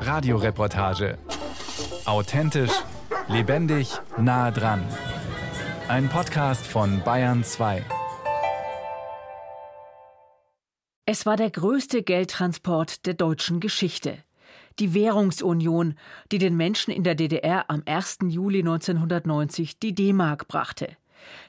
[0.00, 1.18] Radioreportage.
[2.04, 2.72] Authentisch,
[3.28, 4.82] lebendig, nah dran.
[5.88, 7.84] Ein Podcast von Bayern 2.
[11.04, 14.18] Es war der größte Geldtransport der deutschen Geschichte.
[14.78, 15.94] Die Währungsunion,
[16.30, 18.18] die den Menschen in der DDR am 1.
[18.28, 20.96] Juli 1990 die D-Mark brachte.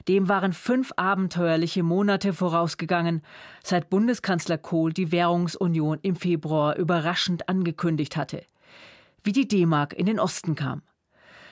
[0.08, 3.22] Dem waren fünf abenteuerliche Monate vorausgegangen,
[3.62, 8.42] seit Bundeskanzler Kohl die Währungsunion im Februar überraschend angekündigt hatte.
[9.22, 10.82] Wie die D-Mark in den Osten kam.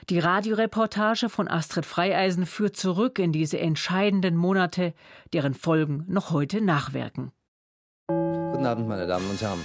[0.09, 4.93] Die Radioreportage von Astrid Freieisen führt zurück in diese entscheidenden Monate,
[5.31, 7.31] deren Folgen noch heute nachwirken.
[8.07, 9.63] Guten Abend, meine Damen und Herren.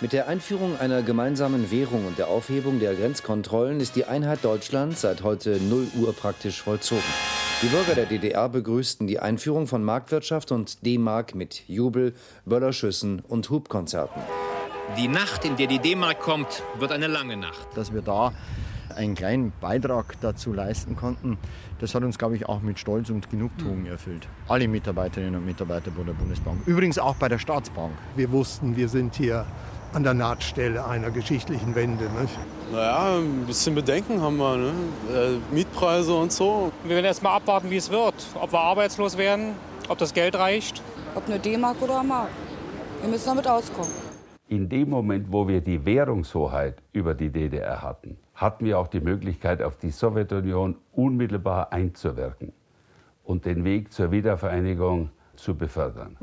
[0.00, 5.00] Mit der Einführung einer gemeinsamen Währung und der Aufhebung der Grenzkontrollen ist die Einheit Deutschlands
[5.00, 7.02] seit heute 0 Uhr praktisch vollzogen.
[7.62, 12.12] Die Bürger der DDR begrüßten die Einführung von Marktwirtschaft und D-Mark mit Jubel,
[12.44, 14.20] Böllerschüssen und Hubkonzerten.
[14.98, 17.66] Die Nacht, in der die D-Mark kommt, wird eine lange Nacht.
[17.74, 18.34] Dass wir da
[18.94, 21.38] einen kleinen Beitrag dazu leisten konnten,
[21.80, 24.28] das hat uns, glaube ich, auch mit Stolz und Genugtuung erfüllt.
[24.48, 26.60] Alle Mitarbeiterinnen und Mitarbeiter bei der Bundesbank.
[26.66, 27.94] Übrigens auch bei der Staatsbank.
[28.16, 29.46] Wir wussten, wir sind hier
[29.96, 32.04] an der Nahtstelle einer geschichtlichen Wende.
[32.20, 32.38] Nicht?
[32.70, 34.56] Naja, ein bisschen Bedenken haben wir.
[34.58, 34.72] Ne?
[35.10, 36.70] Äh, Mietpreise und so.
[36.84, 38.14] Wir werden erst mal abwarten, wie es wird.
[38.34, 39.54] Ob wir arbeitslos werden,
[39.88, 40.82] ob das Geld reicht.
[41.14, 42.28] Ob eine D-Mark oder eine Mark.
[43.00, 43.90] Wir müssen damit auskommen.
[44.48, 49.00] In dem Moment, wo wir die Währungshoheit über die DDR hatten, hatten wir auch die
[49.00, 52.52] Möglichkeit, auf die Sowjetunion unmittelbar einzuwirken
[53.24, 56.18] und den Weg zur Wiedervereinigung zu befördern.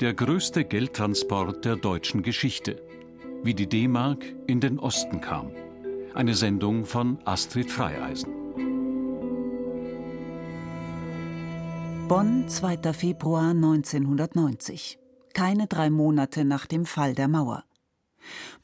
[0.00, 2.82] Der größte Geldtransport der deutschen Geschichte.
[3.44, 5.52] Wie die D-Mark in den Osten kam.
[6.14, 8.32] Eine Sendung von Astrid Freieisen.
[12.08, 12.92] Bonn, 2.
[12.92, 14.98] Februar 1990.
[15.32, 17.62] Keine drei Monate nach dem Fall der Mauer.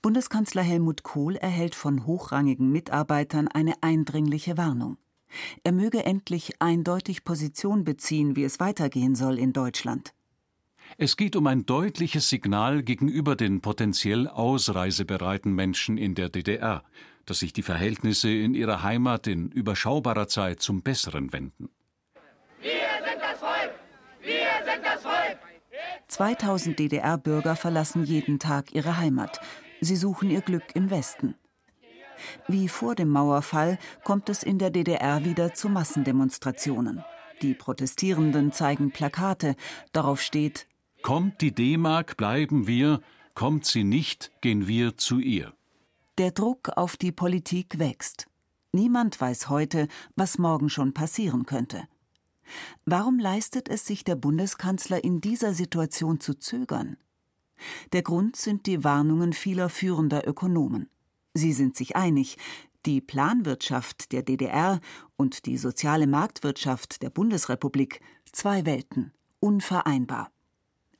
[0.03, 4.97] Bundeskanzler Helmut Kohl erhält von hochrangigen Mitarbeitern eine eindringliche Warnung.
[5.62, 10.12] Er möge endlich eindeutig Position beziehen, wie es weitergehen soll in Deutschland.
[10.98, 16.83] Es geht um ein deutliches Signal gegenüber den potenziell ausreisebereiten Menschen in der DDR,
[17.27, 21.70] dass sich die Verhältnisse in ihrer Heimat in überschaubarer Zeit zum Besseren wenden.
[22.61, 23.74] Wir sind das Volk!
[24.20, 25.39] Wir sind das Volk!
[26.08, 29.40] 2000 DDR-Bürger verlassen jeden Tag ihre Heimat.
[29.80, 31.34] Sie suchen ihr Glück im Westen.
[32.48, 37.02] Wie vor dem Mauerfall kommt es in der DDR wieder zu Massendemonstrationen.
[37.42, 39.56] Die Protestierenden zeigen Plakate.
[39.92, 40.67] Darauf steht
[41.02, 43.00] Kommt die D-Mark, bleiben wir,
[43.34, 45.55] kommt sie nicht, gehen wir zu ihr.
[46.18, 48.27] Der Druck auf die Politik wächst.
[48.72, 51.88] Niemand weiß heute, was morgen schon passieren könnte.
[52.84, 56.96] Warum leistet es sich der Bundeskanzler in dieser Situation zu zögern?
[57.92, 60.88] Der Grund sind die Warnungen vieler führender Ökonomen.
[61.34, 62.36] Sie sind sich einig,
[62.86, 64.80] die Planwirtschaft der DDR
[65.17, 68.00] und die soziale Marktwirtschaft der Bundesrepublik
[68.32, 70.30] zwei Welten, unvereinbar.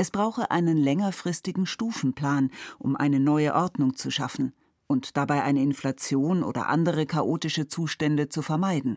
[0.01, 4.55] Es brauche einen längerfristigen Stufenplan, um eine neue Ordnung zu schaffen
[4.87, 8.97] und dabei eine Inflation oder andere chaotische Zustände zu vermeiden.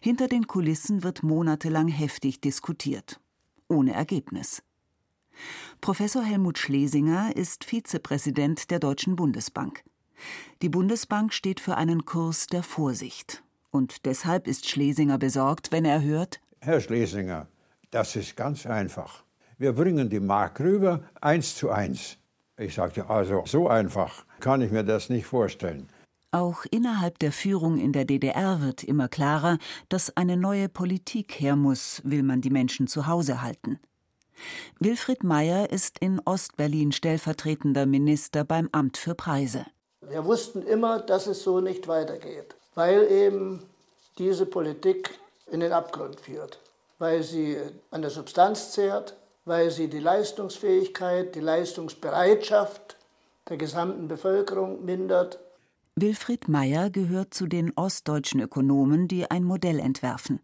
[0.00, 3.20] Hinter den Kulissen wird monatelang heftig diskutiert,
[3.68, 4.62] ohne Ergebnis.
[5.82, 9.84] Professor Helmut Schlesinger ist Vizepräsident der Deutschen Bundesbank.
[10.62, 13.42] Die Bundesbank steht für einen Kurs der Vorsicht.
[13.70, 17.48] Und deshalb ist Schlesinger besorgt, wenn er hört Herr Schlesinger,
[17.90, 19.24] das ist ganz einfach
[19.60, 22.16] wir bringen die Mark rüber, eins zu eins.
[22.56, 25.86] Ich sagte, also so einfach kann ich mir das nicht vorstellen.
[26.32, 29.58] Auch innerhalb der Führung in der DDR wird immer klarer,
[29.90, 33.78] dass eine neue Politik her muss, will man die Menschen zu Hause halten.
[34.78, 39.66] Wilfried Meyer ist in Ostberlin stellvertretender Minister beim Amt für Preise.
[40.00, 43.62] Wir wussten immer, dass es so nicht weitergeht, weil eben
[44.16, 45.18] diese Politik
[45.52, 46.60] in den Abgrund führt,
[46.98, 47.58] weil sie
[47.90, 52.96] an der Substanz zehrt, weil sie die Leistungsfähigkeit, die Leistungsbereitschaft
[53.48, 55.40] der gesamten Bevölkerung mindert.
[55.96, 60.40] Wilfried Meyer gehört zu den ostdeutschen Ökonomen, die ein Modell entwerfen.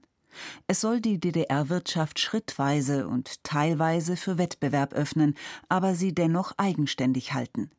[0.67, 5.35] Es soll die DDR-Wirtschaft schrittweise und teilweise für Wettbewerb öffnen,
[5.69, 7.71] aber sie dennoch eigenständig halten.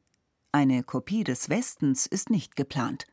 [0.51, 3.05] Eine Kopie des Westens ist nicht geplant.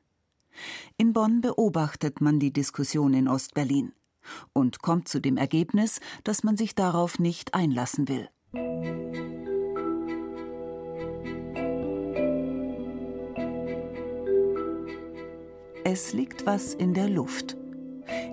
[0.96, 3.92] In Bonn beobachtet man die Diskussion in Ostberlin
[4.52, 8.28] und kommt zu dem Ergebnis, dass man sich darauf nicht einlassen will.
[15.86, 17.56] Es liegt was in der Luft.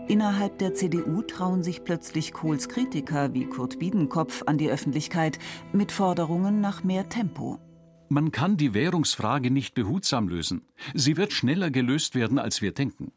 [0.08, 5.38] Innerhalb der CDU trauen sich plötzlich Kohls Kritiker wie Kurt Biedenkopf an die Öffentlichkeit
[5.72, 7.60] mit Forderungen nach mehr Tempo.
[8.10, 10.64] Man kann die Währungsfrage nicht behutsam lösen.
[10.94, 13.14] Sie wird schneller gelöst werden, als wir denken.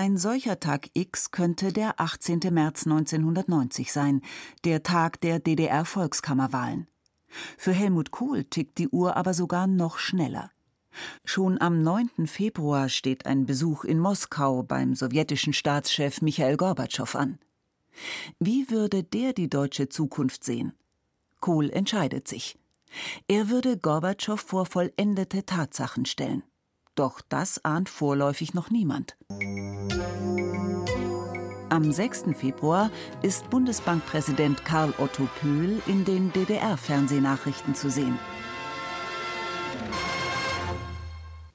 [0.00, 2.40] Ein solcher Tag X könnte der 18.
[2.52, 4.22] März 1990 sein,
[4.64, 6.86] der Tag der DDR-Volkskammerwahlen.
[7.58, 10.52] Für Helmut Kohl tickt die Uhr aber sogar noch schneller.
[11.26, 12.26] Schon am 9.
[12.26, 17.38] Februar steht ein Besuch in Moskau beim sowjetischen Staatschef Michael Gorbatschow an.
[18.38, 20.72] Wie würde der die deutsche Zukunft sehen?
[21.40, 22.58] Kohl entscheidet sich.
[23.28, 26.42] Er würde Gorbatschow vor vollendete Tatsachen stellen.
[27.00, 29.16] Doch das ahnt vorläufig noch niemand.
[31.70, 32.24] Am 6.
[32.36, 32.90] Februar
[33.22, 38.18] ist Bundesbankpräsident Karl Otto Pöhl in den DDR-Fernsehnachrichten zu sehen.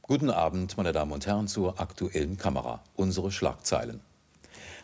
[0.01, 2.81] Guten Abend, meine Damen und Herren, zur aktuellen Kamera.
[2.95, 4.01] Unsere Schlagzeilen.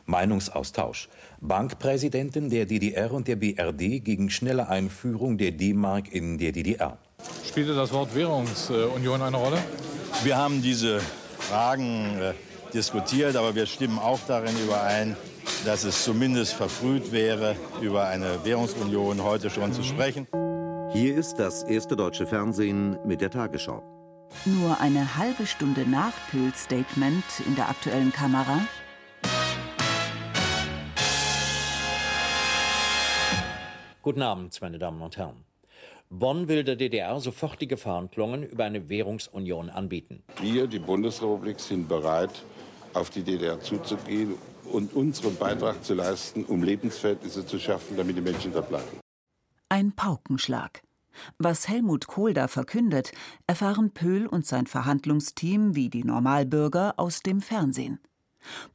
[0.05, 1.09] Meinungsaustausch.
[1.39, 6.99] Bankpräsidenten der DDR und der BRD gegen schnelle Einführung der D-Mark in der DDR.
[7.45, 9.57] Spielte das Wort Währungsunion eine Rolle?
[10.23, 11.01] Wir haben diese
[11.39, 12.33] Fragen äh,
[12.73, 15.17] diskutiert, aber wir stimmen auch darin überein,
[15.65, 20.27] dass es zumindest verfrüht wäre, über eine Währungsunion heute schon zu sprechen.
[20.93, 23.83] Hier ist das erste deutsche Fernsehen mit der Tagesschau.
[24.45, 28.59] Nur eine halbe Stunde nach Pöls Statement in der aktuellen Kamera.
[34.01, 35.50] Guten Abend, meine Damen und Herren.
[36.13, 40.23] Bonn will der DDR sofortige Verhandlungen über eine Währungsunion anbieten.
[40.41, 42.43] Wir, die Bundesrepublik, sind bereit,
[42.93, 44.35] auf die DDR zuzugehen
[44.69, 48.99] und unseren Beitrag zu leisten, um Lebensverhältnisse zu schaffen, damit die Menschen da bleiben.
[49.69, 50.81] Ein Paukenschlag.
[51.37, 53.13] Was Helmut Kohl da verkündet,
[53.47, 58.01] erfahren Pöhl und sein Verhandlungsteam wie die Normalbürger aus dem Fernsehen.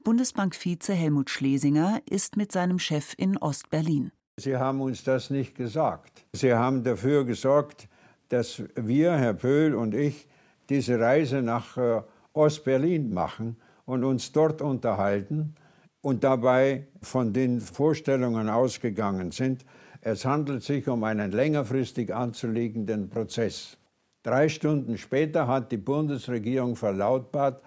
[0.03, 4.11] Bundesbankvize Helmut Schlesinger ist mit seinem Chef in Ostberlin.
[4.39, 6.27] Sie haben uns das nicht gesagt.
[6.35, 7.89] Sie haben dafür gesorgt,
[8.29, 10.29] dass wir, Herr Pöhl und ich,
[10.69, 12.03] diese Reise nach äh,
[12.35, 13.57] Ostberlin machen
[13.87, 15.55] und uns dort unterhalten
[16.03, 19.65] und dabei von den Vorstellungen ausgegangen sind,
[20.03, 23.79] es handelt sich um einen längerfristig anzulegenden Prozess.
[24.23, 27.63] Drei Stunden später hat die Bundesregierung verlautbart,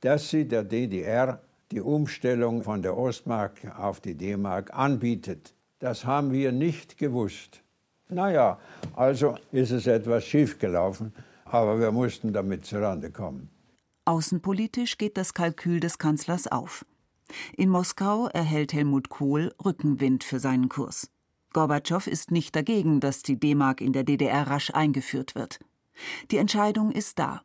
[0.00, 5.54] dass sie der DDR die Umstellung von der Ostmark auf die D-Mark anbietet.
[5.84, 7.62] Das haben wir nicht gewusst.
[8.08, 8.58] Naja,
[8.96, 11.12] also ist es etwas schiefgelaufen,
[11.44, 13.50] aber wir mussten damit zurande kommen.
[14.06, 16.86] Außenpolitisch geht das Kalkül des Kanzlers auf.
[17.54, 21.10] In Moskau erhält Helmut Kohl Rückenwind für seinen Kurs.
[21.52, 25.58] Gorbatschow ist nicht dagegen, dass die D-Mark in der DDR rasch eingeführt wird.
[26.30, 27.42] Die Entscheidung ist da.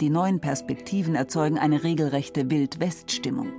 [0.00, 3.50] Die neuen Perspektiven erzeugen eine regelrechte Wild-West-Stimmung.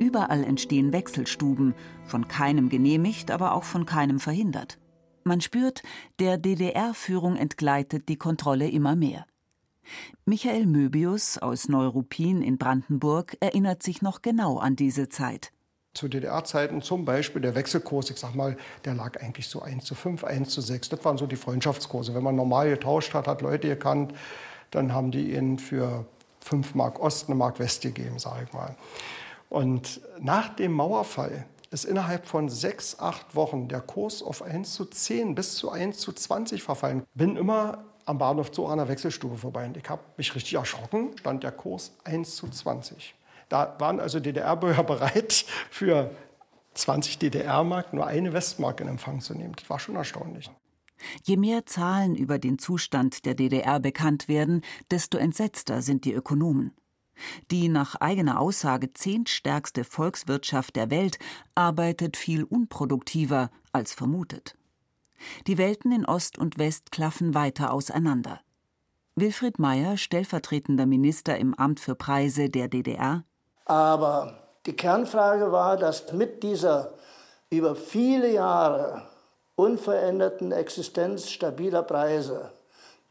[0.00, 4.78] Überall entstehen Wechselstuben, von keinem genehmigt, aber auch von keinem verhindert.
[5.22, 5.82] Man spürt,
[6.18, 9.24] der DDR-Führung entgleitet die Kontrolle immer mehr.
[10.24, 15.52] Michael Möbius aus Neuruppin in Brandenburg erinnert sich noch genau an diese Zeit.
[15.94, 19.94] Zu DDR-Zeiten zum Beispiel der Wechselkurs, ich sag mal, der lag eigentlich so 1 zu
[19.94, 20.88] 5, 1 zu 6.
[20.88, 22.14] Das waren so die Freundschaftskurse.
[22.14, 24.12] Wenn man normal getauscht hat, hat Leute gekannt,
[24.70, 26.06] dann haben die ihnen für
[26.40, 28.74] 5 Mark Ost eine Mark West gegeben, sage ich mal.
[29.48, 34.84] Und nach dem Mauerfall ist innerhalb von sechs, acht Wochen der Kurs auf 1 zu
[34.86, 37.04] 10 bis zu 1 zu 20 verfallen.
[37.14, 39.66] Bin immer am Bahnhof Zoo an der Wechselstube vorbei.
[39.66, 43.14] Und ich habe mich richtig erschrocken, stand der Kurs 1 zu 20.
[43.48, 46.10] Da waren also DDR-Bürger bereit, für
[46.74, 49.54] 20 DDR-Mark nur eine Westmark in Empfang zu nehmen.
[49.56, 50.50] Das war schon erstaunlich.
[51.24, 56.72] Je mehr Zahlen über den Zustand der DDR bekannt werden, desto entsetzter sind die Ökonomen.
[57.50, 61.18] Die nach eigener Aussage zehntstärkste Volkswirtschaft der Welt
[61.54, 64.56] arbeitet viel unproduktiver als vermutet.
[65.46, 68.40] Die Welten in Ost und West klaffen weiter auseinander.
[69.16, 73.24] Wilfried Meyer, stellvertretender Minister im Amt für Preise der DDR.
[73.64, 76.94] Aber die Kernfrage war, dass mit dieser
[77.50, 79.08] über viele Jahre
[79.58, 82.50] unveränderten Existenz stabiler Preise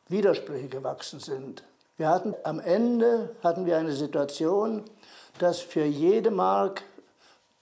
[0.08, 1.62] Widersprüche gewachsen sind.
[1.98, 4.86] Wir hatten am Ende hatten wir eine Situation,
[5.40, 6.84] dass für jede Mark,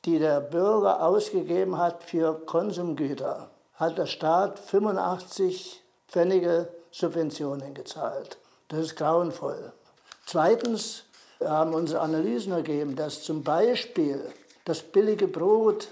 [0.05, 8.37] die der Bürger ausgegeben hat für Konsumgüter, hat der Staat 85 Pfennige Subventionen gezahlt.
[8.67, 9.73] Das ist grauenvoll.
[10.27, 11.05] Zweitens
[11.43, 14.21] haben unsere Analysen ergeben, dass zum Beispiel
[14.63, 15.87] das billige Brot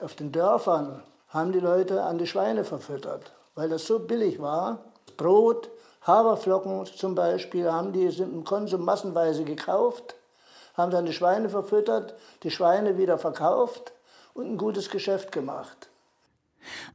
[0.00, 3.32] auf den Dörfern haben die Leute an die Schweine verfüttert.
[3.56, 4.84] weil das so billig war.
[5.16, 5.70] Brot,
[6.06, 10.16] Haferflocken zum Beispiel haben die im Konsum massenweise gekauft,
[10.74, 13.92] haben dann die Schweine verfüttert, die Schweine wieder verkauft
[14.34, 15.88] und ein gutes Geschäft gemacht.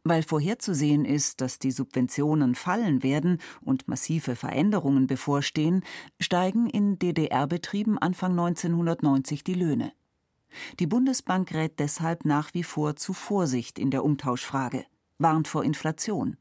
[0.03, 5.83] Weil vorherzusehen ist, dass die Subventionen fallen werden und massive Veränderungen bevorstehen,
[6.19, 9.91] steigen in DDR-Betrieben Anfang 1990 die Löhne.
[10.79, 14.85] Die Bundesbank rät deshalb nach wie vor zu Vorsicht in der Umtauschfrage,
[15.17, 16.37] warnt vor Inflation.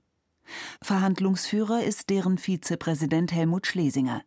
[0.83, 4.23] Verhandlungsführer ist deren Vizepräsident Helmut Schlesinger.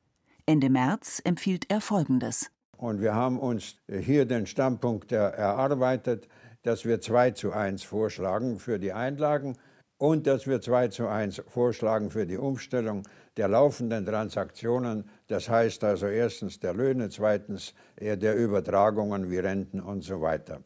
[0.46, 2.52] Ende März empfiehlt er Folgendes.
[2.78, 6.28] Und wir haben uns hier den Standpunkt erarbeitet,
[6.64, 9.58] dass wir 2 zu 1 vorschlagen für die Einlagen
[10.02, 15.06] und dass wir 2 zu 1 vorschlagen für die Umstellung der laufenden Transaktionen.
[15.28, 20.62] Das heißt also erstens der Löhne, zweitens der Übertragungen wie Renten und so weiter.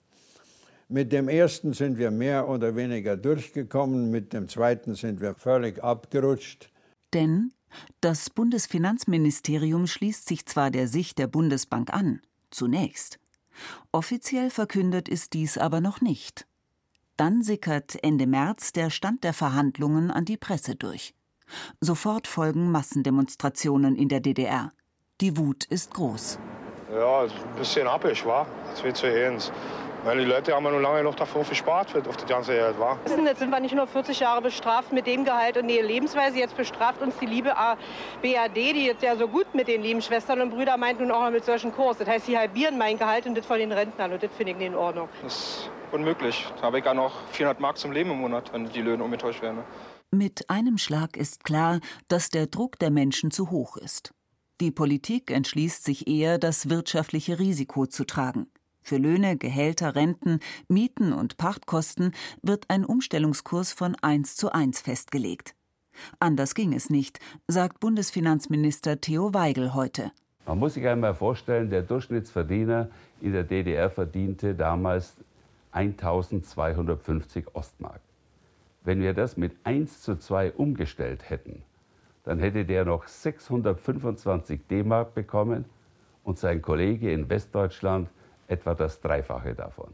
[0.87, 5.83] Mit dem ersten sind wir mehr oder weniger durchgekommen, mit dem zweiten sind wir völlig
[5.83, 6.71] abgerutscht.
[7.13, 7.51] Denn
[7.99, 13.19] das Bundesfinanzministerium schließt sich zwar der Sicht der Bundesbank an, zunächst.
[13.91, 16.47] Offiziell verkündet ist dies aber noch nicht.
[17.17, 21.13] Dann sickert Ende März der Stand der Verhandlungen an die Presse durch.
[21.79, 24.71] Sofort folgen Massendemonstrationen in der DDR.
[25.21, 26.39] Die Wut ist groß.
[26.91, 28.47] Ja, ein bisschen happig, war.
[28.71, 29.51] Das wird zu eins.
[30.05, 32.99] Weil die Leute haben ja noch lange noch davor gespart auf die ganze Geld, war.
[33.07, 36.37] Jetzt sind wir nicht nur 40 Jahre bestraft mit dem Gehalt und der Lebensweise.
[36.37, 37.49] Jetzt bestraft uns die liebe
[38.21, 41.23] BAD, die jetzt ja so gut mit den lieben Schwestern und Brüdern meint, nun auch
[41.23, 41.97] noch mit solchen Kurs.
[41.97, 44.13] Das heißt, sie halbieren mein Gehalt und das von den Rentnern.
[44.13, 45.09] Und das finde ich nicht in Ordnung.
[45.23, 46.45] Das ist unmöglich.
[46.57, 49.41] Da habe ich gar noch 400 Mark zum Leben im Monat, wenn die Löhne umgetauscht
[49.41, 49.63] werden.
[50.11, 54.13] Mit einem Schlag ist klar, dass der Druck der Menschen zu hoch ist.
[54.61, 58.51] Die Politik entschließt sich eher, das wirtschaftliche Risiko zu tragen.
[58.87, 62.11] Für Löhne, Gehälter, Renten, Mieten und Pachtkosten
[62.43, 65.55] wird ein Umstellungskurs von 1 zu 1 festgelegt.
[66.19, 70.11] Anders ging es nicht, sagt Bundesfinanzminister Theo Weigel heute.
[70.45, 75.15] Man muss sich einmal vorstellen, der Durchschnittsverdiener in der DDR verdiente damals
[75.71, 78.01] 1250 Ostmark.
[78.83, 81.63] Wenn wir das mit 1 zu 2 umgestellt hätten,
[82.23, 85.65] dann hätte der noch 625 D-Mark bekommen
[86.23, 88.09] und sein Kollege in Westdeutschland
[88.47, 89.93] etwa das Dreifache davon.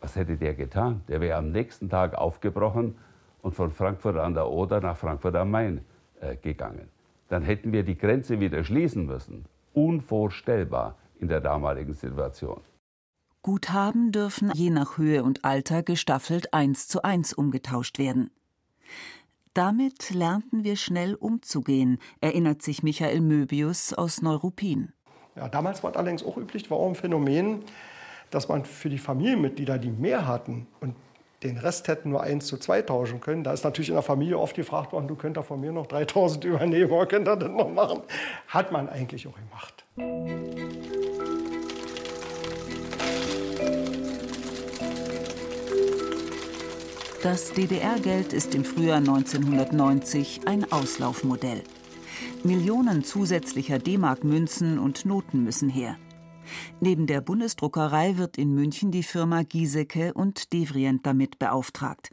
[0.00, 1.02] Was hätte der getan?
[1.08, 2.96] Der wäre am nächsten Tag aufgebrochen
[3.42, 5.84] und von Frankfurt an der Oder nach Frankfurt am Main
[6.20, 6.88] äh, gegangen.
[7.28, 9.46] Dann hätten wir die Grenze wieder schließen müssen.
[9.72, 12.60] Unvorstellbar in der damaligen Situation.
[13.42, 18.30] Guthaben dürfen je nach Höhe und Alter gestaffelt eins zu eins umgetauscht werden.
[19.54, 24.92] Damit lernten wir schnell umzugehen, erinnert sich Michael Möbius aus Neuruppin.
[25.36, 27.62] Ja, damals war es allerdings auch üblich, war auch ein Phänomen,
[28.30, 30.94] dass man für die Familienmitglieder, die mehr hatten und
[31.42, 33.44] den Rest hätten nur 1 zu 2 tauschen können.
[33.44, 36.44] Da ist natürlich in der Familie oft gefragt worden, du könntest von mir noch 3000
[36.46, 38.00] übernehmen, oder könnt ihr das noch machen?
[38.48, 39.84] Hat man eigentlich auch gemacht.
[47.22, 51.62] Das DDR-Geld ist im Frühjahr 1990 ein Auslaufmodell.
[52.46, 55.96] Millionen zusätzlicher D-Mark-Münzen und Noten müssen her.
[56.78, 62.12] Neben der Bundesdruckerei wird in München die Firma Giesecke und Devrient damit beauftragt.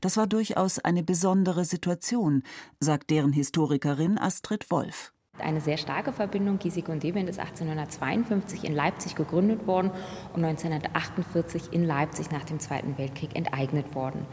[0.00, 2.42] Das war durchaus eine besondere Situation,
[2.80, 5.12] sagt deren Historikerin Astrid Wolf.
[5.38, 6.58] Eine sehr starke Verbindung.
[6.58, 9.92] Giesecke und Devrient ist 1852 in Leipzig gegründet worden
[10.34, 14.26] und 1948 in Leipzig nach dem Zweiten Weltkrieg enteignet worden.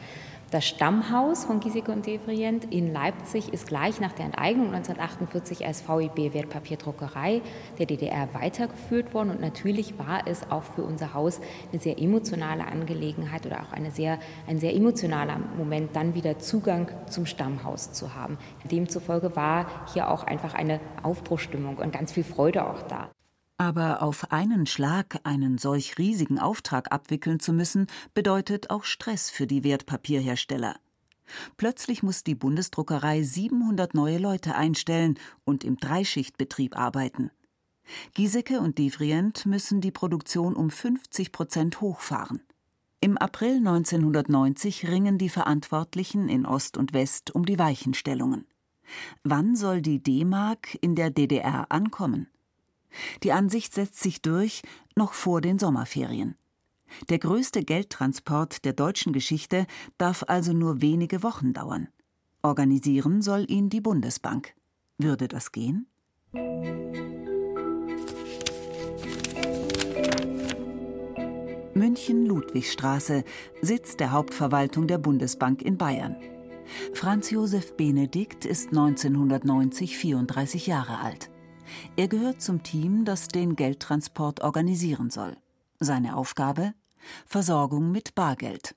[0.52, 5.88] Das Stammhaus von Giesecke und Devrient in Leipzig ist gleich nach der Enteignung 1948 als
[5.88, 7.44] VIB Wertpapierdruckerei
[7.78, 9.30] der DDR weitergeführt worden.
[9.30, 11.40] Und natürlich war es auch für unser Haus
[11.72, 16.90] eine sehr emotionale Angelegenheit oder auch eine sehr, ein sehr emotionaler Moment, dann wieder Zugang
[17.08, 18.40] zum Stammhaus zu haben.
[18.72, 23.10] Demzufolge war hier auch einfach eine Aufbruchstimmung und ganz viel Freude auch da.
[23.60, 29.48] Aber auf einen Schlag einen solch riesigen Auftrag abwickeln zu müssen, bedeutet auch Stress für
[29.48, 30.78] die Wertpapierhersteller.
[31.58, 37.32] Plötzlich muss die Bundesdruckerei 700 neue Leute einstellen und im Dreischichtbetrieb arbeiten.
[38.14, 42.42] Giesecke und Devrient müssen die Produktion um 50 Prozent hochfahren.
[43.02, 48.48] Im April 1990 ringen die Verantwortlichen in Ost und West um die Weichenstellungen.
[49.24, 52.30] Wann soll die D-Mark in der DDR ankommen?
[53.24, 54.62] Die Ansicht setzt sich durch
[54.96, 56.36] noch vor den Sommerferien.
[57.10, 59.68] Der größte Geldtransport der deutschen Geschichte
[59.98, 61.88] darf also nur wenige Wochen dauern.
[62.42, 64.54] Organisieren soll ihn die Bundesbank.
[64.98, 65.88] Würde das gehen?
[71.74, 73.24] München Ludwigstraße,
[73.62, 76.18] Sitz der Hauptverwaltung der Bundesbank in Bayern.
[76.94, 81.30] Franz Josef Benedikt ist 1990 34 Jahre alt.
[81.96, 85.38] Er gehört zum Team, das den Geldtransport organisieren soll.
[85.80, 86.74] Seine Aufgabe?
[87.26, 88.76] Versorgung mit Bargeld.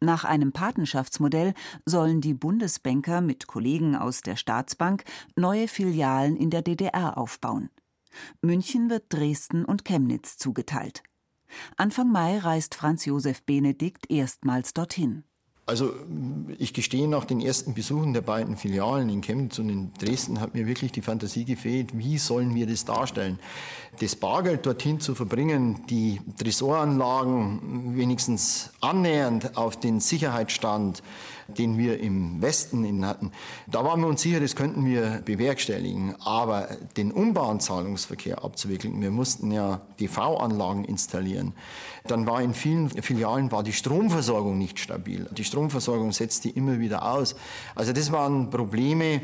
[0.00, 1.54] Nach einem Patenschaftsmodell
[1.84, 5.04] sollen die Bundesbanker mit Kollegen aus der Staatsbank
[5.34, 7.70] neue Filialen in der DDR aufbauen.
[8.40, 11.02] München wird Dresden und Chemnitz zugeteilt.
[11.76, 15.24] Anfang Mai reist Franz Josef Benedikt erstmals dorthin.
[15.68, 15.92] Also
[16.56, 20.54] ich gestehe, nach den ersten Besuchen der beiden Filialen in Chemnitz und in Dresden hat
[20.54, 23.38] mir wirklich die Fantasie gefehlt, wie sollen wir das darstellen.
[24.00, 31.02] Das Bargeld dorthin zu verbringen, die Tresoranlagen wenigstens annähernd auf den Sicherheitsstand
[31.48, 33.32] den wir im Westen hatten,
[33.66, 36.14] da waren wir uns sicher, das könnten wir bewerkstelligen.
[36.20, 41.54] Aber den Umbahnzahlungsverkehr abzuwickeln, wir mussten ja DV-Anlagen installieren.
[42.06, 45.28] Dann war in vielen Filialen war die Stromversorgung nicht stabil.
[45.32, 47.34] Die Stromversorgung setzte immer wieder aus.
[47.74, 49.22] Also das waren Probleme.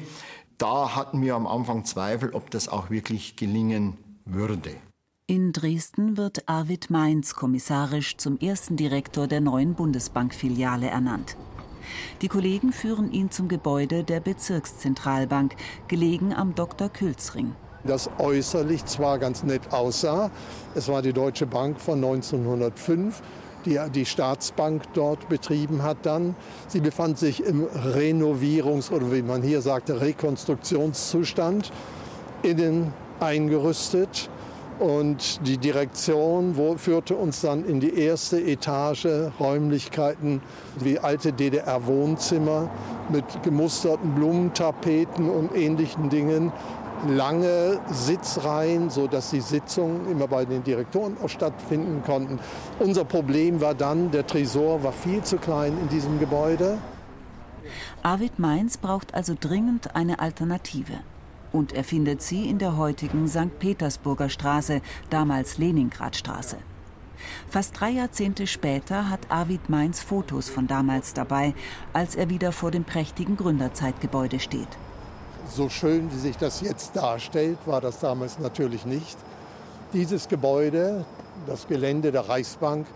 [0.58, 4.70] Da hatten wir am Anfang Zweifel, ob das auch wirklich gelingen würde.
[5.26, 11.36] In Dresden wird Arvid Mainz kommissarisch zum ersten Direktor der neuen Bundesbankfiliale ernannt.
[12.22, 15.54] Die Kollegen führen ihn zum Gebäude der Bezirkszentralbank,
[15.88, 16.88] gelegen am Dr.
[16.88, 17.54] Külzring.
[17.84, 20.30] Das äußerlich zwar ganz nett aussah,
[20.74, 23.20] es war die Deutsche Bank von 1905,
[23.66, 26.34] die die Staatsbank dort betrieben hat dann.
[26.68, 31.72] Sie befand sich im Renovierungs- oder wie man hier sagte, Rekonstruktionszustand,
[32.42, 34.30] innen eingerüstet.
[34.78, 39.06] Und die Direktion führte uns dann in die erste Etage,
[39.38, 40.42] Räumlichkeiten
[40.80, 42.68] wie alte DDR-Wohnzimmer
[43.08, 46.52] mit gemusterten Blumentapeten und ähnlichen Dingen.
[47.06, 52.40] Lange Sitzreihen, sodass die Sitzungen immer bei den Direktoren auch stattfinden konnten.
[52.78, 56.78] Unser Problem war dann, der Tresor war viel zu klein in diesem Gebäude.
[58.02, 60.94] Arvid Mainz braucht also dringend eine Alternative
[61.54, 63.58] und er findet sie in der heutigen St.
[63.60, 66.56] Petersburger Straße, damals Leningradstraße.
[67.48, 71.54] Fast drei Jahrzehnte später hat Arvid Mainz Fotos von damals dabei,
[71.92, 74.68] als er wieder vor dem prächtigen Gründerzeitgebäude steht.
[75.48, 79.16] So schön, wie sich das jetzt darstellt, war das damals natürlich nicht.
[79.92, 81.04] Dieses Gebäude,
[81.46, 82.86] das Gelände der Reichsbank,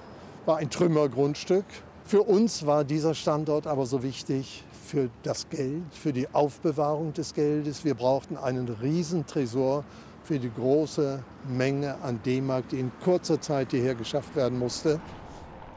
[0.47, 1.65] war ein Trümmergrundstück.
[2.05, 7.35] Für uns war dieser Standort aber so wichtig, für das Geld, für die Aufbewahrung des
[7.35, 7.85] Geldes.
[7.85, 9.85] Wir brauchten einen Riesentresor
[10.25, 15.01] für die große Menge an D-Mark, die in kurzer Zeit hierher geschafft werden musste.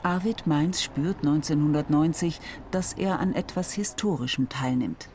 [0.04, 2.40] Arvid Mainz spürt 1990,
[2.72, 5.10] dass er an etwas Historischem teilnimmt.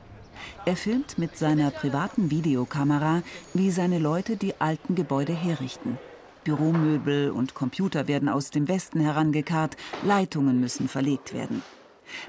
[0.65, 3.23] Er filmt mit seiner privaten Videokamera,
[3.55, 5.99] wie seine Leute die alten Gebäude herrichten.
[6.45, 11.63] Büromöbel und Computer werden aus dem Westen herangekarrt, Leitungen müssen verlegt werden.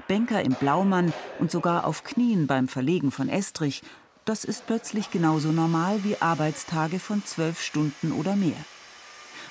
[0.08, 3.82] Banker im Blaumann und sogar auf Knien beim Verlegen von Estrich,
[4.24, 8.58] das ist plötzlich genauso normal wie Arbeitstage von zwölf Stunden oder mehr.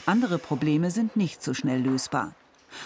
[0.06, 2.34] Andere Probleme sind nicht so schnell lösbar.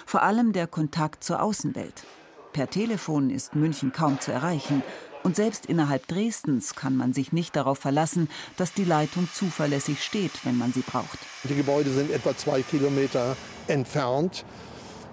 [0.06, 2.06] Vor allem der Kontakt zur Außenwelt.
[2.54, 4.84] Per Telefon ist München kaum zu erreichen.
[5.24, 8.28] Und selbst innerhalb Dresdens kann man sich nicht darauf verlassen,
[8.58, 11.20] dass die Leitung zuverlässig steht, wenn man sie braucht.
[11.44, 14.46] Die Gebäude sind etwa zwei Kilometer entfernt.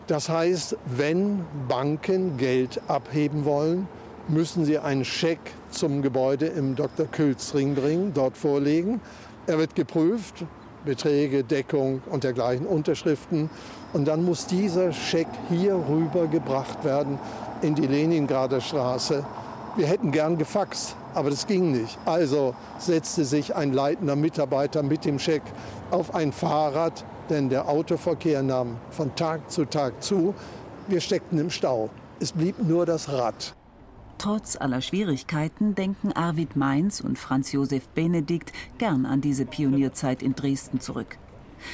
[0.08, 3.86] Das heißt, wenn Banken Geld abheben wollen,
[4.26, 5.38] müssen sie einen Scheck
[5.70, 7.04] zum Gebäude im Dr.
[7.04, 9.02] Külzring bringen, dort vorlegen.
[9.46, 10.46] Er wird geprüft,
[10.86, 13.50] Beträge, Deckung und dergleichen, Unterschriften.
[13.92, 17.18] Und dann muss dieser Scheck hier rüber gebracht werden
[17.60, 19.26] in die Leningrader Straße.
[19.76, 21.98] Wir hätten gern gefaxt, aber das ging nicht.
[22.06, 25.42] Also setzte sich ein leitender Mitarbeiter mit dem Scheck
[25.90, 30.34] auf ein Fahrrad denn der Autoverkehr nahm von Tag zu Tag zu.
[30.86, 31.90] Wir steckten im Stau.
[32.20, 33.54] Es blieb nur das Rad.
[34.18, 40.34] Trotz aller Schwierigkeiten denken Arvid Mainz und Franz Josef Benedikt gern an diese Pionierzeit in
[40.34, 41.18] Dresden zurück.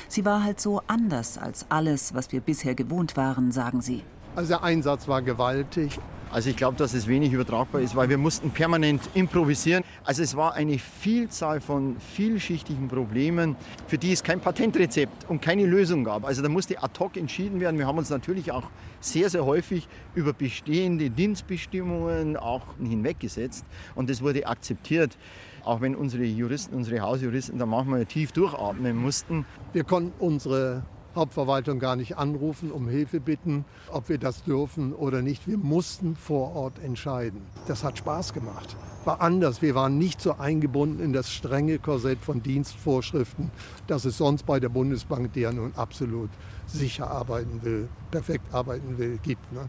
[0.08, 4.02] Sie war halt so anders als alles, was wir bisher gewohnt waren, sagen sie.
[4.36, 5.98] Also der Einsatz war gewaltig.
[6.32, 9.84] Also ich glaube, dass es wenig übertragbar ist, weil wir mussten permanent improvisieren.
[10.02, 13.54] Also es war eine Vielzahl von vielschichtigen Problemen,
[13.86, 16.24] für die es kein Patentrezept und keine Lösung gab.
[16.24, 17.78] Also da musste ad hoc entschieden werden.
[17.78, 18.64] Wir haben uns natürlich auch
[18.98, 25.16] sehr, sehr häufig über bestehende Dienstbestimmungen auch hinweggesetzt und das wurde akzeptiert
[25.64, 29.46] auch wenn unsere Juristen, unsere Hausjuristen da manchmal tief durchatmen mussten.
[29.72, 30.82] Wir konnten unsere
[31.14, 35.46] Hauptverwaltung gar nicht anrufen, um Hilfe bitten, ob wir das dürfen oder nicht.
[35.46, 37.42] Wir mussten vor Ort entscheiden.
[37.66, 38.76] Das hat Spaß gemacht.
[39.04, 39.62] War anders.
[39.62, 43.50] Wir waren nicht so eingebunden in das strenge Korsett von Dienstvorschriften,
[43.86, 46.30] das es sonst bei der Bundesbank, die ja nun absolut
[46.66, 49.52] sicher arbeiten will, perfekt arbeiten will, gibt.
[49.52, 49.68] Ne?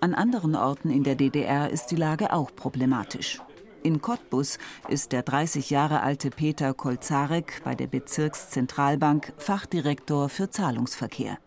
[0.00, 3.40] An anderen Orten in der DDR ist die Lage auch problematisch.
[3.82, 11.38] In Cottbus ist der 30 Jahre alte Peter Kolzarek bei der Bezirkszentralbank Fachdirektor für Zahlungsverkehr.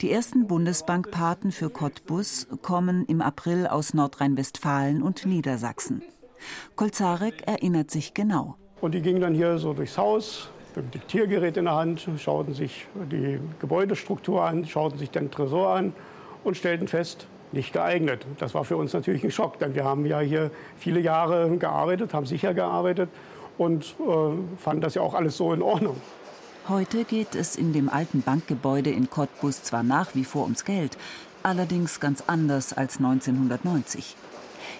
[0.00, 6.02] Die ersten Bundesbankpaten für Cottbus kommen im April aus Nordrhein-Westfalen und Niedersachsen.
[6.74, 8.56] Kolzarek erinnert sich genau.
[8.80, 12.54] Und die gingen dann hier so durchs Haus mit dem Diktiergerät in der Hand, schauten
[12.54, 15.92] sich die Gebäudestruktur an, schauten sich den Tresor an
[16.44, 18.26] und stellten fest, nicht geeignet.
[18.38, 22.14] Das war für uns natürlich ein Schock, denn wir haben ja hier viele Jahre gearbeitet,
[22.14, 23.08] haben sicher gearbeitet
[23.58, 25.96] und äh, fanden das ja auch alles so in Ordnung.
[26.68, 30.96] Heute geht es in dem alten Bankgebäude in Cottbus zwar nach wie vor ums Geld,
[31.42, 34.16] allerdings ganz anders als 1990.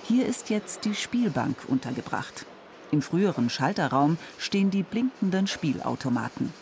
[0.04, 2.46] Hier ist jetzt die Spielbank untergebracht.
[2.92, 6.52] Im früheren Schalterraum stehen die blinkenden Spielautomaten.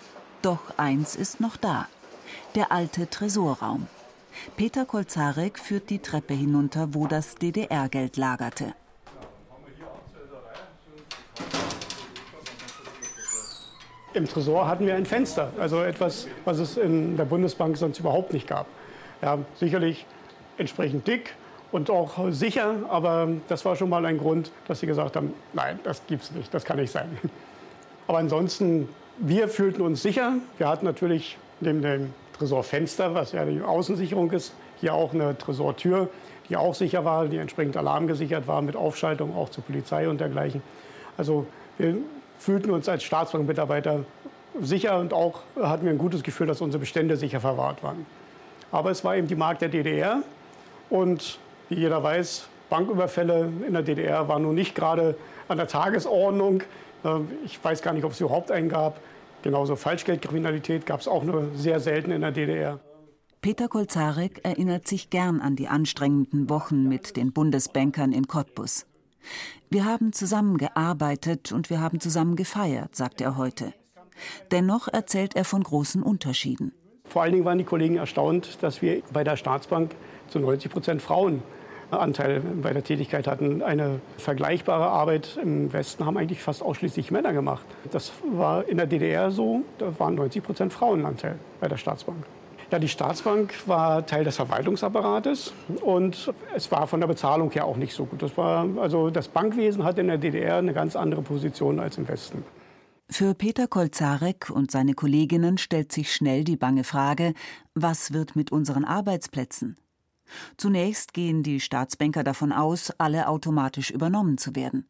[0.43, 1.87] Doch eins ist noch da:
[2.55, 3.89] der alte Tresorraum.
[4.57, 8.75] Peter Kolzarek führt die Treppe hinunter, wo das DDR-Geld lagerte.
[14.13, 18.33] Im Tresor hatten wir ein Fenster, also etwas, was es in der Bundesbank sonst überhaupt
[18.33, 18.67] nicht gab.
[19.23, 20.05] Ja, sicherlich
[20.59, 21.35] entsprechend dick
[21.71, 25.79] und auch sicher, aber das war schon mal ein Grund, dass sie gesagt haben, nein,
[25.85, 27.19] das gibt's nicht, das kann nicht sein.
[28.09, 30.33] Aber ansonsten, wir fühlten uns sicher.
[30.59, 34.55] Wir hatten natürlich neben dem Tresorfenster, was ja die Außensicherung ist.
[34.81, 36.09] Hier auch eine Tresortür,
[36.49, 40.63] die auch sicher war, die entsprechend alarmgesichert war mit Aufschaltung auch zur Polizei und dergleichen.
[41.19, 41.45] Also
[41.77, 41.99] wir
[42.39, 44.05] fühlten uns als Staatsbankmitarbeiter
[44.59, 48.07] sicher und auch hatten wir ein gutes Gefühl, dass unsere Bestände sicher verwahrt waren.
[48.73, 50.23] Aber es war eben die Mark der DDR
[50.89, 55.15] und wie jeder weiß, Banküberfälle in der DDR waren nun nicht gerade
[55.49, 56.63] an der Tagesordnung.
[57.45, 58.99] Ich weiß gar nicht, ob es überhaupt einen gab.
[59.43, 62.81] Genauso Falschgeldkriminalität gab es auch nur sehr selten in der DDR.
[63.41, 68.87] Peter Kolzarek erinnert sich gern an die anstrengenden Wochen mit den Bundesbankern in Cottbus.
[69.71, 73.73] Wir haben zusammen gearbeitet und wir haben zusammen gefeiert, sagt er heute.
[74.51, 76.73] Dennoch erzählt er von großen Unterschieden.
[77.05, 79.95] Vor allen Dingen waren die Kollegen erstaunt, dass wir bei der Staatsbank
[80.29, 81.43] zu 90 Prozent Frauen
[81.93, 83.63] Anteil bei der Tätigkeit hatten.
[83.63, 87.65] Eine vergleichbare Arbeit im Westen haben eigentlich fast ausschließlich Männer gemacht.
[87.91, 92.19] Das war in der DDR so, da waren 90 Prozent Frauenanteil bei der Staatsbank.
[92.71, 97.77] Ja, die Staatsbank war Teil des Verwaltungsapparates und es war von der Bezahlung her auch
[97.77, 98.23] nicht so gut.
[98.23, 102.07] Das, war, also das Bankwesen hat in der DDR eine ganz andere Position als im
[102.07, 102.45] Westen.
[103.11, 107.35] Für Peter Kolzarek und seine Kolleginnen stellt sich schnell die bange Frage,
[107.75, 109.77] was wird mit unseren Arbeitsplätzen?
[110.57, 114.87] Zunächst gehen die Staatsbanker davon aus, alle automatisch übernommen zu werden.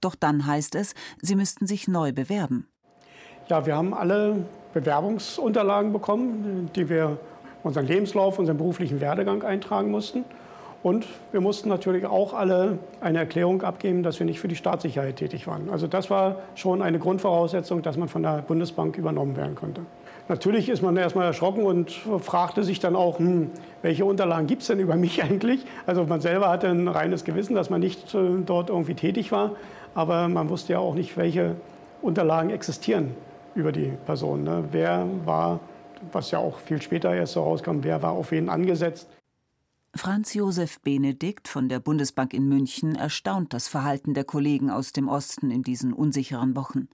[0.00, 2.66] Doch dann heißt es, sie müssten sich neu bewerben.
[3.48, 7.18] Ja, wir haben alle Bewerbungsunterlagen bekommen, die wir
[7.62, 10.24] unseren Lebenslauf, unseren beruflichen Werdegang eintragen mussten.
[10.82, 15.16] Und wir mussten natürlich auch alle eine Erklärung abgeben, dass wir nicht für die Staatssicherheit
[15.16, 15.68] tätig waren.
[15.68, 19.82] Also das war schon eine Grundvoraussetzung, dass man von der Bundesbank übernommen werden konnte.
[20.30, 23.50] Natürlich ist man erstmal erschrocken und fragte sich dann auch, hm,
[23.82, 25.66] welche Unterlagen gibt es denn über mich eigentlich?
[25.86, 29.56] Also man selber hatte ein reines Gewissen, dass man nicht äh, dort irgendwie tätig war,
[29.92, 31.56] aber man wusste ja auch nicht, welche
[32.00, 33.16] Unterlagen existieren
[33.56, 34.44] über die Person.
[34.44, 34.62] Ne?
[34.70, 35.58] Wer war,
[36.12, 39.08] was ja auch viel später erst so rauskam, wer war auf wen angesetzt.
[39.96, 45.08] Franz Josef Benedikt von der Bundesbank in München erstaunt das Verhalten der Kollegen aus dem
[45.08, 46.86] Osten in diesen unsicheren Wochen.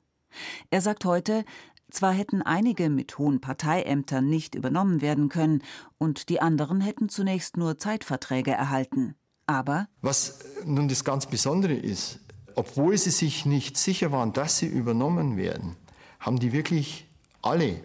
[0.71, 1.45] Er sagt heute,
[1.91, 5.63] zwar hätten einige mit hohen Parteiämtern nicht übernommen werden können
[5.99, 9.15] und die anderen hätten zunächst nur Zeitverträge erhalten.
[9.47, 12.21] Aber was nun das ganz Besondere ist,
[12.57, 15.77] obwohl sie sich nicht sicher waren, dass sie übernommen werden,
[16.19, 17.07] haben die wirklich
[17.43, 17.81] alle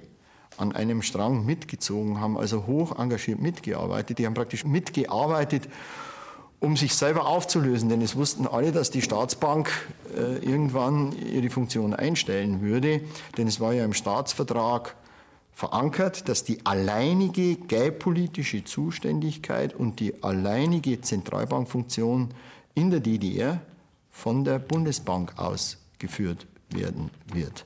[0.57, 4.19] an einem Strang mitgezogen, haben also hoch engagiert mitgearbeitet.
[4.19, 5.67] Die haben praktisch mitgearbeitet
[6.61, 7.89] um sich selber aufzulösen.
[7.89, 9.69] Denn es wussten alle, dass die Staatsbank
[10.15, 13.01] äh, irgendwann ihre Funktion einstellen würde.
[13.37, 14.95] Denn es war ja im Staatsvertrag
[15.51, 22.29] verankert, dass die alleinige geldpolitische Zuständigkeit und die alleinige Zentralbankfunktion
[22.73, 23.61] in der DDR
[24.11, 27.65] von der Bundesbank ausgeführt werden wird.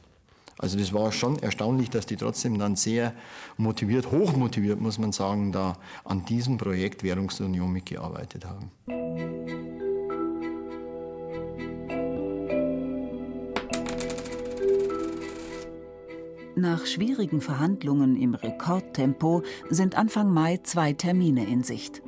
[0.58, 3.14] Also das war schon erstaunlich, dass die trotzdem dann sehr
[3.58, 8.72] motiviert, hochmotiviert, muss man sagen, da an diesem Projekt Währungsunion mitgearbeitet haben.
[16.58, 22.02] Nach schwierigen Verhandlungen im Rekordtempo sind Anfang Mai zwei Termine in Sicht.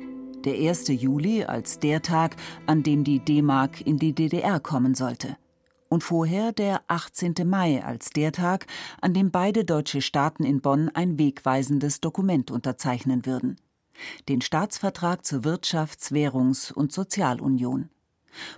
[0.46, 0.88] Der 1.
[0.88, 5.36] Juli als der Tag, an dem die D-Mark in die DDR kommen sollte
[5.88, 7.34] und vorher der 18.
[7.44, 8.66] Mai als der Tag,
[9.00, 13.56] an dem beide deutsche Staaten in Bonn ein wegweisendes Dokument unterzeichnen würden.
[14.28, 17.90] den Staatsvertrag zur Wirtschafts-, Währungs- und Sozialunion.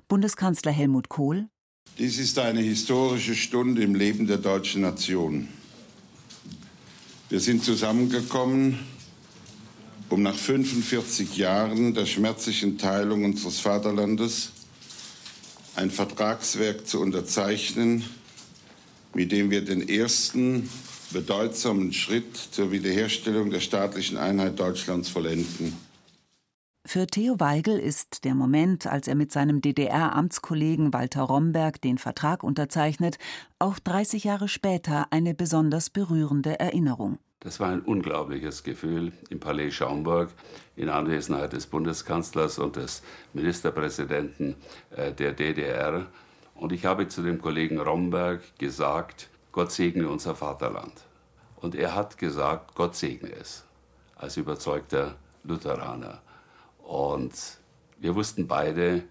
[0.08, 1.48] Bundeskanzler Helmut Kohl
[1.98, 5.48] Dies ist eine historische Stunde im Leben der deutschen Nation.
[7.28, 8.78] Wir sind zusammengekommen,
[10.08, 14.52] um nach 45 Jahren der schmerzlichen Teilung unseres Vaterlandes
[15.80, 18.04] ein Vertragswerk zu unterzeichnen,
[19.14, 20.68] mit dem wir den ersten
[21.10, 25.76] bedeutsamen Schritt zur Wiederherstellung der staatlichen Einheit Deutschlands vollenden.
[26.86, 32.42] Für Theo Weigel ist der Moment, als er mit seinem DDR-Amtskollegen Walter Romberg den Vertrag
[32.42, 33.18] unterzeichnet,
[33.58, 37.18] auch 30 Jahre später eine besonders berührende Erinnerung.
[37.42, 40.28] Das war ein unglaubliches Gefühl im Palais Schaumburg
[40.76, 44.56] in Anwesenheit des Bundeskanzlers und des Ministerpräsidenten
[44.90, 46.06] äh, der DDR.
[46.54, 50.92] Und ich habe zu dem Kollegen Romberg gesagt, Gott segne unser Vaterland.
[51.56, 53.64] Und er hat gesagt, Gott segne es,
[54.16, 56.20] als überzeugter Lutheraner.
[56.82, 57.32] Und
[57.98, 59.04] wir wussten beide,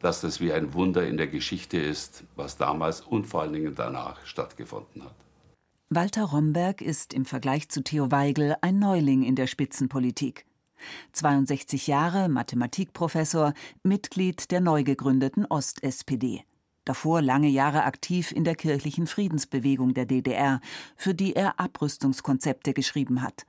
[0.00, 3.74] dass das wie ein Wunder in der Geschichte ist, was damals und vor allen Dingen
[3.76, 5.25] danach stattgefunden hat.
[5.88, 10.44] Walter Romberg ist im Vergleich zu Theo Weigel ein Neuling in der Spitzenpolitik.
[11.12, 16.44] 62 Jahre, Mathematikprofessor, Mitglied der neu gegründeten Ost-SPD
[16.86, 20.60] davor lange Jahre aktiv in der kirchlichen Friedensbewegung der DDR,
[20.96, 23.44] für die er Abrüstungskonzepte geschrieben hat.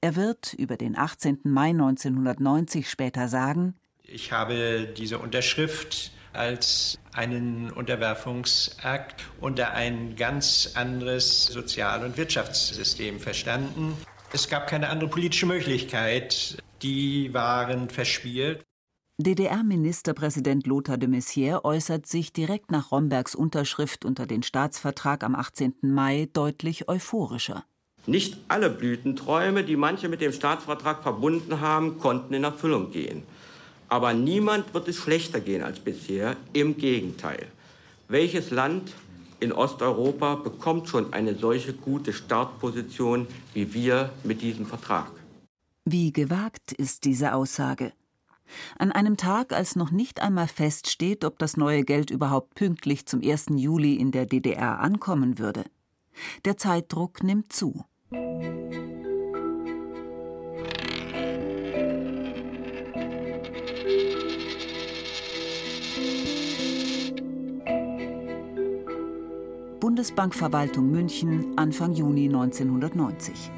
[0.00, 1.40] Er wird über den 18.
[1.44, 11.46] Mai 1990 später sagen, ich habe diese Unterschrift als einen Unterwerfungsakt unter ein ganz anderes
[11.46, 13.96] Sozial- und Wirtschaftssystem verstanden.
[14.32, 16.58] Es gab keine andere politische Möglichkeit.
[16.82, 18.64] Die waren verspielt.
[19.18, 25.74] DDR-Ministerpräsident Lothar de Maizière äußert sich direkt nach Rombergs Unterschrift unter den Staatsvertrag am 18.
[25.82, 27.64] Mai deutlich euphorischer.
[28.06, 33.22] Nicht alle Blütenträume, die manche mit dem Staatsvertrag verbunden haben, konnten in Erfüllung gehen.
[33.92, 36.38] Aber niemand wird es schlechter gehen als bisher.
[36.54, 37.46] Im Gegenteil.
[38.08, 38.94] Welches Land
[39.38, 45.12] in Osteuropa bekommt schon eine solche gute Startposition wie wir mit diesem Vertrag?
[45.84, 47.92] Wie gewagt ist diese Aussage?
[48.78, 53.20] An einem Tag, als noch nicht einmal feststeht, ob das neue Geld überhaupt pünktlich zum
[53.22, 53.48] 1.
[53.56, 55.64] Juli in der DDR ankommen würde.
[56.46, 57.84] Der Zeitdruck nimmt zu.
[69.82, 73.50] Bundesbankverwaltung München Anfang Juni 1990.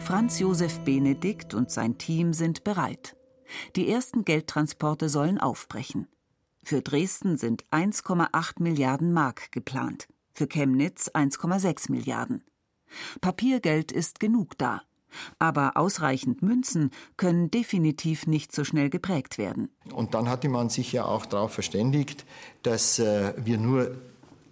[0.00, 3.16] Franz Josef Benedikt und sein Team sind bereit.
[3.74, 6.08] Die ersten Geldtransporte sollen aufbrechen.
[6.62, 12.44] Für Dresden sind 1,8 Milliarden Mark geplant, für Chemnitz 1,6 Milliarden.
[13.22, 14.82] Papiergeld ist genug da,
[15.38, 19.70] aber ausreichend Münzen können definitiv nicht so schnell geprägt werden.
[19.94, 22.26] Und dann hatte man sich ja auch darauf verständigt,
[22.62, 23.96] dass äh, wir nur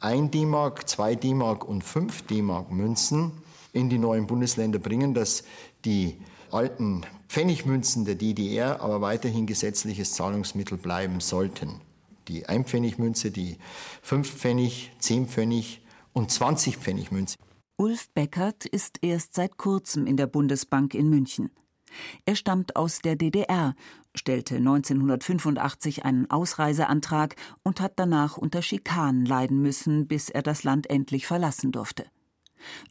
[0.04, 3.32] 1 D-Mark, 2 D-Mark und 5 D-Mark Münzen
[3.72, 5.44] in die neuen Bundesländer bringen, dass
[5.86, 6.18] die
[6.50, 11.80] alten Pfennigmünzen der DDR aber weiterhin gesetzliches Zahlungsmittel bleiben sollten.
[12.28, 13.56] Die Einpfennigmünze, die
[14.02, 15.80] 5 Pfennig, 10 Pfennig
[16.12, 17.36] und 20 Pfennig Münze.
[17.78, 21.50] Ulf Beckert ist erst seit kurzem in der Bundesbank in München.
[22.24, 23.74] Er stammt aus der DDR,
[24.14, 30.88] stellte 1985 einen Ausreiseantrag und hat danach unter Schikanen leiden müssen, bis er das Land
[30.88, 32.06] endlich verlassen durfte.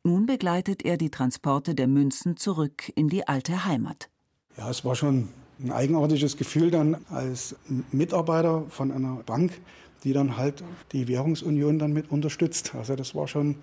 [0.04, 4.10] Nun begleitet er die Transporte der Münzen zurück in die alte Heimat.
[4.58, 7.56] Ja, es war schon ein eigenartiges Gefühl dann als
[7.92, 9.60] Mitarbeiter von einer Bank,
[10.04, 12.76] die dann halt die Währungsunion dann mit unterstützt.
[12.76, 13.56] Also das war schon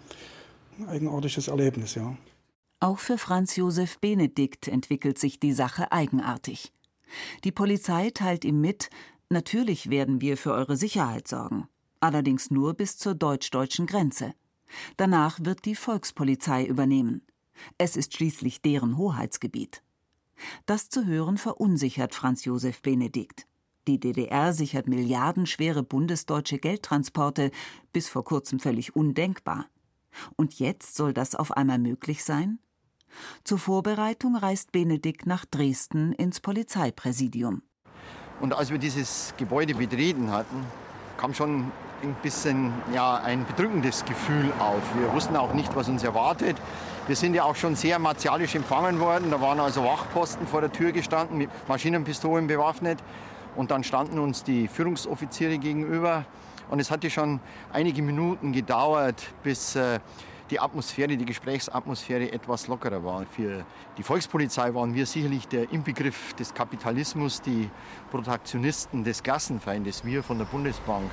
[0.79, 2.17] ein eigenartiges Erlebnis, ja.
[2.83, 6.73] Auch für Franz Josef Benedikt entwickelt sich die Sache eigenartig.
[7.45, 8.89] Die Polizei teilt ihm mit,
[9.29, 11.69] natürlich werden wir für eure Sicherheit sorgen,
[12.01, 14.33] allerdings nur bis zur deutsch-deutschen Grenze.
[14.97, 17.21] Danach wird die Volkspolizei übernehmen.
[17.77, 19.83] Es ist schließlich deren Hoheitsgebiet.
[20.65, 23.47] Das zu hören verunsichert Franz Josef Benedikt.
[23.89, 27.51] Die DDR sichert milliardenschwere bundesdeutsche Geldtransporte,
[27.93, 29.67] bis vor kurzem völlig undenkbar.
[30.37, 32.59] Und jetzt soll das auf einmal möglich sein?
[33.45, 37.63] Zur Vorbereitung reist Benedikt nach Dresden ins Polizeipräsidium.
[38.41, 40.65] Und als wir dieses Gebäude betreten hatten,
[41.19, 41.71] kam schon
[42.03, 44.83] ein bisschen ja, ein bedrückendes Gefühl auf.
[44.99, 46.57] Wir wussten auch nicht, was uns erwartet.
[47.07, 49.31] Wir sind ja auch schon sehr martialisch empfangen worden.
[49.31, 52.99] Da waren also Wachposten vor der Tür gestanden, mit Maschinenpistolen bewaffnet.
[53.57, 56.25] Und dann standen uns die Führungsoffiziere gegenüber.
[56.71, 57.41] Und es hatte schon
[57.73, 59.99] einige Minuten gedauert, bis äh,
[60.51, 63.25] die Atmosphäre, die Gesprächsatmosphäre etwas lockerer war.
[63.27, 63.65] Für
[63.97, 67.71] die Volkspolizei waren wir sicherlich der Inbegriff des Kapitalismus, die
[68.11, 71.11] Protagonisten des Klassenfeindes, wir von der Bundesbank.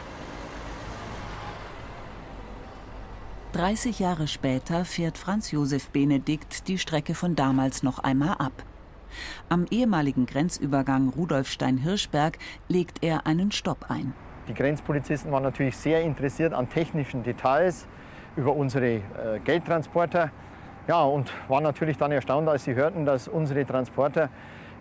[3.53, 8.51] 30 Jahre später fährt Franz Josef Benedikt die Strecke von damals noch einmal ab.
[9.49, 14.13] Am ehemaligen Grenzübergang Rudolfstein-Hirschberg legt er einen Stopp ein.
[14.47, 17.87] Die Grenzpolizisten waren natürlich sehr interessiert an technischen Details
[18.37, 19.01] über unsere äh,
[19.43, 20.31] Geldtransporter.
[20.87, 24.29] Ja, und waren natürlich dann erstaunt, als sie hörten, dass unsere Transporter,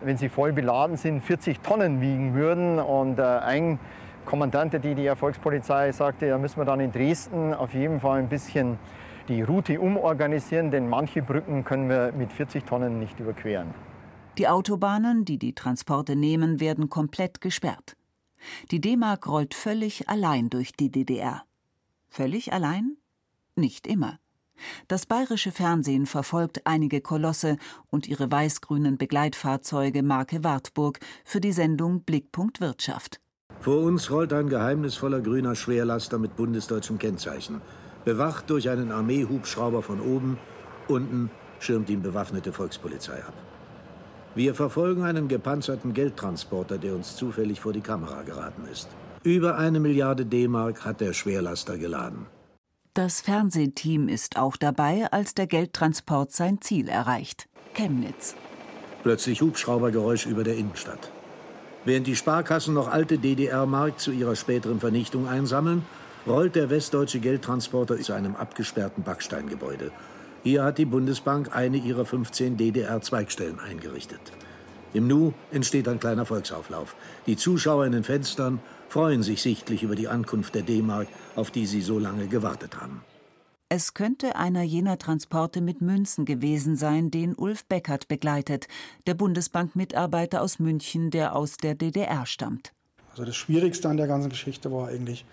[0.03, 2.79] wenn sie voll beladen sind, 40 Tonnen wiegen würden.
[2.79, 3.81] Und äh, ein
[4.25, 8.79] Kommandant der DDR-Volkspolizei sagte, da müssen wir dann in Dresden auf jeden Fall ein bisschen
[9.29, 13.75] die Route umorganisieren, denn manche Brücken können wir mit 40 Tonnen nicht überqueren.
[14.39, 17.97] Die Autobahnen, die die Transporte nehmen, werden komplett gesperrt.
[18.71, 21.43] Die D-Mark rollt völlig allein durch die DDR.
[22.09, 22.97] Völlig allein?
[23.57, 24.19] Nicht immer.
[24.87, 27.57] Das bayerische Fernsehen verfolgt einige Kolosse
[27.91, 33.21] und ihre weiß-grünen Begleitfahrzeuge Marke Wartburg für die Sendung Blickpunkt Wirtschaft.
[33.61, 37.63] Vor uns rollt ein geheimnisvoller grüner Schwerlaster mit bundesdeutschem Kennzeichen,
[38.05, 40.39] bewacht durch einen Armeehubschrauber von oben.
[40.89, 43.35] Unten schirmt ihn bewaffnete Volkspolizei ab.
[44.35, 48.89] Wir verfolgen einen gepanzerten Geldtransporter, der uns zufällig vor die Kamera geraten ist.
[49.23, 52.27] Über eine Milliarde D-Mark hat der Schwerlaster geladen.
[52.97, 57.47] Das Fernsehteam ist auch dabei, als der Geldtransport sein Ziel erreicht.
[57.75, 58.35] Chemnitz.
[59.03, 61.11] Plötzlich Hubschraubergeräusch über der Innenstadt.
[61.85, 65.85] Während die Sparkassen noch alte DDR-Mark zu ihrer späteren Vernichtung einsammeln,
[66.27, 69.93] rollt der westdeutsche Geldtransporter zu einem abgesperrten Backsteingebäude.
[70.43, 74.33] Hier hat die Bundesbank eine ihrer 15 DDR-Zweigstellen eingerichtet.
[74.97, 76.97] Im Nu entsteht ein kleiner Volksauflauf.
[77.27, 81.67] Die Zuschauer in den Fenstern freuen sich sichtlich über die Ankunft der D-Mark, auf die
[81.67, 83.03] sie so lange gewartet haben.
[83.69, 88.69] Es könnte einer jener Transporte mit Münzen gewesen sein, den Ulf Beckert begleitet,
[89.07, 92.73] der Bundesbank-Mitarbeiter aus München, der aus der DDR stammt.
[93.11, 95.27] Also das Schwierigste an der ganzen Geschichte war eigentlich,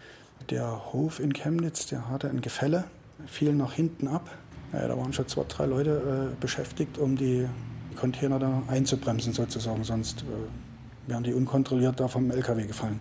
[0.49, 2.83] der Hof in Chemnitz, der hatte ein Gefälle,
[3.27, 4.29] fiel nach hinten ab.
[4.73, 7.47] Ja, da waren schon zwei, drei Leute äh, beschäftigt, um die
[7.93, 12.99] Container da einzubremsen sozusagen, sonst äh, wären die unkontrolliert da vom LKW gefallen.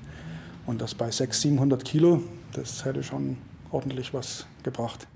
[0.67, 3.37] Und das bei 600, 700 Kilo, das hätte schon
[3.71, 5.07] ordentlich was gebracht.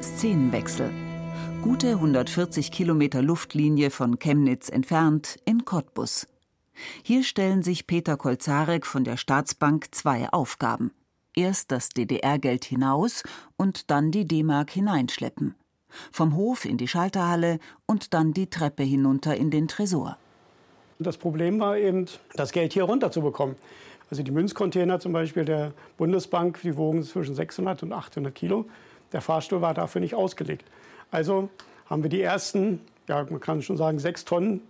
[0.00, 0.90] Szenenwechsel.
[1.62, 6.26] Gute 140 Kilometer Luftlinie von Chemnitz entfernt in Cottbus.
[7.02, 10.92] Hier stellen sich Peter Kolzarek von der Staatsbank zwei Aufgaben.
[11.36, 13.22] Erst das DDR-Geld hinaus
[13.56, 15.54] und dann die D-Mark hineinschleppen.
[16.10, 20.16] Vom Hof in die Schalterhalle und dann die Treppe hinunter in den Tresor.
[20.98, 23.56] Das Problem war eben, das Geld hier runterzubekommen.
[24.10, 28.64] Also die Münzcontainer zum Beispiel der Bundesbank, die wogen zwischen 600 und 800 Kilo.
[29.12, 30.64] Der Fahrstuhl war dafür nicht ausgelegt.
[31.10, 31.50] Also
[31.84, 34.62] haben wir die ersten, ja, man kann schon sagen, sechs Tonnen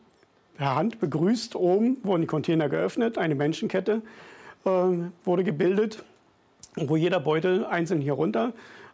[0.56, 1.54] per Hand begrüßt.
[1.54, 4.02] Oben wurden die Container geöffnet, eine Menschenkette
[4.64, 4.70] äh,
[5.24, 6.02] wurde gebildet,
[6.76, 8.52] wo jeder Beutel einzeln hier runter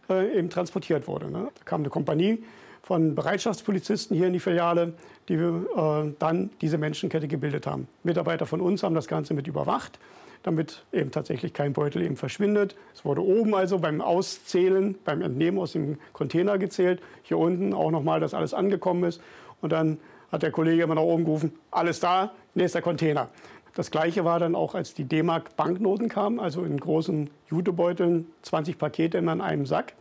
[0.08, 1.30] äh, eben transportiert wurde.
[1.30, 1.48] Ne?
[1.54, 2.42] Da kam eine Kompanie
[2.82, 4.94] von Bereitschaftspolizisten hier in die Filiale,
[5.28, 7.88] die äh, dann diese Menschenkette gebildet haben.
[8.02, 9.98] Mitarbeiter von uns haben das Ganze mit überwacht,
[10.42, 12.76] damit eben tatsächlich kein Beutel eben verschwindet.
[12.94, 17.00] Es wurde oben also beim Auszählen, beim Entnehmen aus dem Container gezählt.
[17.22, 19.20] Hier unten auch nochmal, dass alles angekommen ist.
[19.60, 19.98] Und dann
[20.32, 23.28] hat der Kollege immer nach oben gerufen, alles da, nächster Container.
[23.74, 29.18] Das Gleiche war dann auch, als die D-Mark-Banknoten kamen, also in großen Jutebeuteln, 20 Pakete
[29.18, 29.94] immer in einem Sack.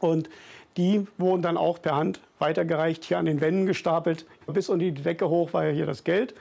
[0.00, 0.30] Und
[0.78, 4.26] die wurden dann auch per Hand weitergereicht, hier an den Wänden gestapelt.
[4.46, 6.34] Bis unter die Decke hoch war ja hier das Geld.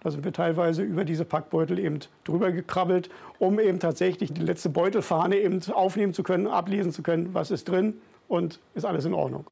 [0.00, 4.68] Da sind wir teilweise über diese Packbeutel eben drüber gekrabbelt, um eben tatsächlich die letzte
[4.68, 7.94] Beutelfahne eben aufnehmen zu können, ablesen zu können, was ist drin
[8.28, 9.46] und ist alles in Ordnung.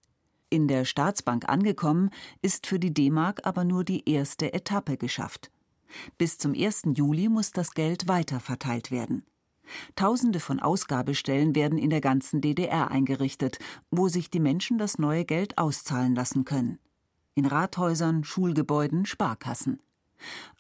[0.51, 2.11] In der Staatsbank angekommen,
[2.43, 5.52] ist für die D-Mark aber nur die erste Etappe geschafft.
[6.19, 6.83] Bis zum 1.
[6.95, 9.25] Juli muss das Geld weiterverteilt werden.
[9.97, 13.59] Tausende von Ausgabestellen werden in der ganzen DDR eingerichtet,
[13.91, 16.79] wo sich die Menschen das neue Geld auszahlen lassen können.
[17.35, 19.81] In Rathäusern, Schulgebäuden, Sparkassen.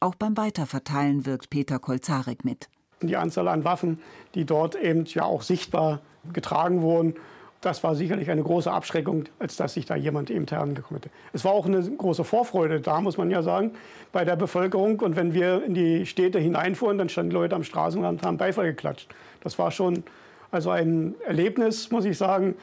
[0.00, 2.68] Auch beim Weiterverteilen wirkt Peter Kolzarek mit.
[3.00, 4.00] Die Anzahl an Waffen,
[4.34, 6.00] die dort eben ja auch sichtbar
[6.32, 7.14] getragen wurden,
[7.62, 11.14] das war sicherlich eine große Abschreckung, als dass sich da jemand eben herangekommen hätte.
[11.32, 13.72] Es war auch eine große Vorfreude da, muss man ja sagen,
[14.10, 15.00] bei der Bevölkerung.
[15.00, 18.66] Und wenn wir in die Städte hineinfuhren, dann standen Leute am Straßenrand und haben Beifall
[18.66, 19.08] geklatscht.
[19.40, 20.02] Das war schon
[20.50, 22.56] also ein Erlebnis, muss ich sagen,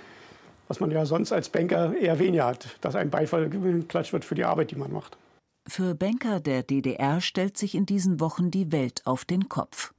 [0.67, 4.35] was man ja sonst als Banker eher weniger hat, dass ein Beifall geklatscht wird für
[4.35, 5.17] die Arbeit, die man macht.
[5.67, 9.93] Für Banker der DDR stellt sich in diesen Wochen die Welt auf den Kopf.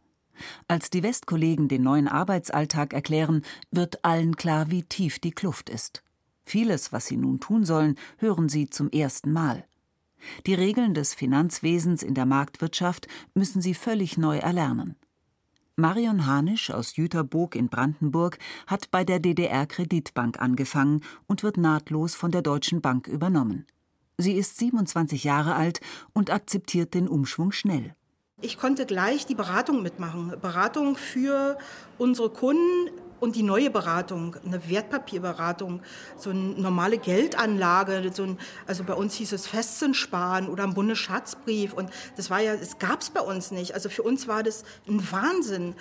[0.69, 6.03] Als die Westkollegen den neuen Arbeitsalltag erklären, wird allen klar, wie tief die Kluft ist.
[6.45, 9.65] Vieles, was sie nun tun sollen, hören sie zum ersten Mal.
[10.47, 14.97] Die Regeln des Finanzwesens in der Marktwirtschaft müssen sie völlig neu erlernen.
[15.77, 22.15] Marion Hanisch aus Jüterburg in Brandenburg hat bei der DDR Kreditbank angefangen und wird nahtlos
[22.15, 23.67] von der Deutschen Bank übernommen.
[24.19, 25.81] Sie ist 27 Jahre alt
[26.13, 27.95] und akzeptiert den Umschwung schnell.
[28.43, 30.35] Ich konnte gleich die Beratung mitmachen.
[30.41, 31.59] Beratung für
[31.99, 35.83] unsere Kunden und die neue Beratung, eine Wertpapierberatung,
[36.17, 41.75] so eine normale Geldanlage, so ein, also bei uns hieß es Festzinssparen oder ein Bundesschatzbrief
[41.75, 43.75] und das war ja, es gab es bei uns nicht.
[43.75, 45.75] Also für uns war das ein Wahnsinn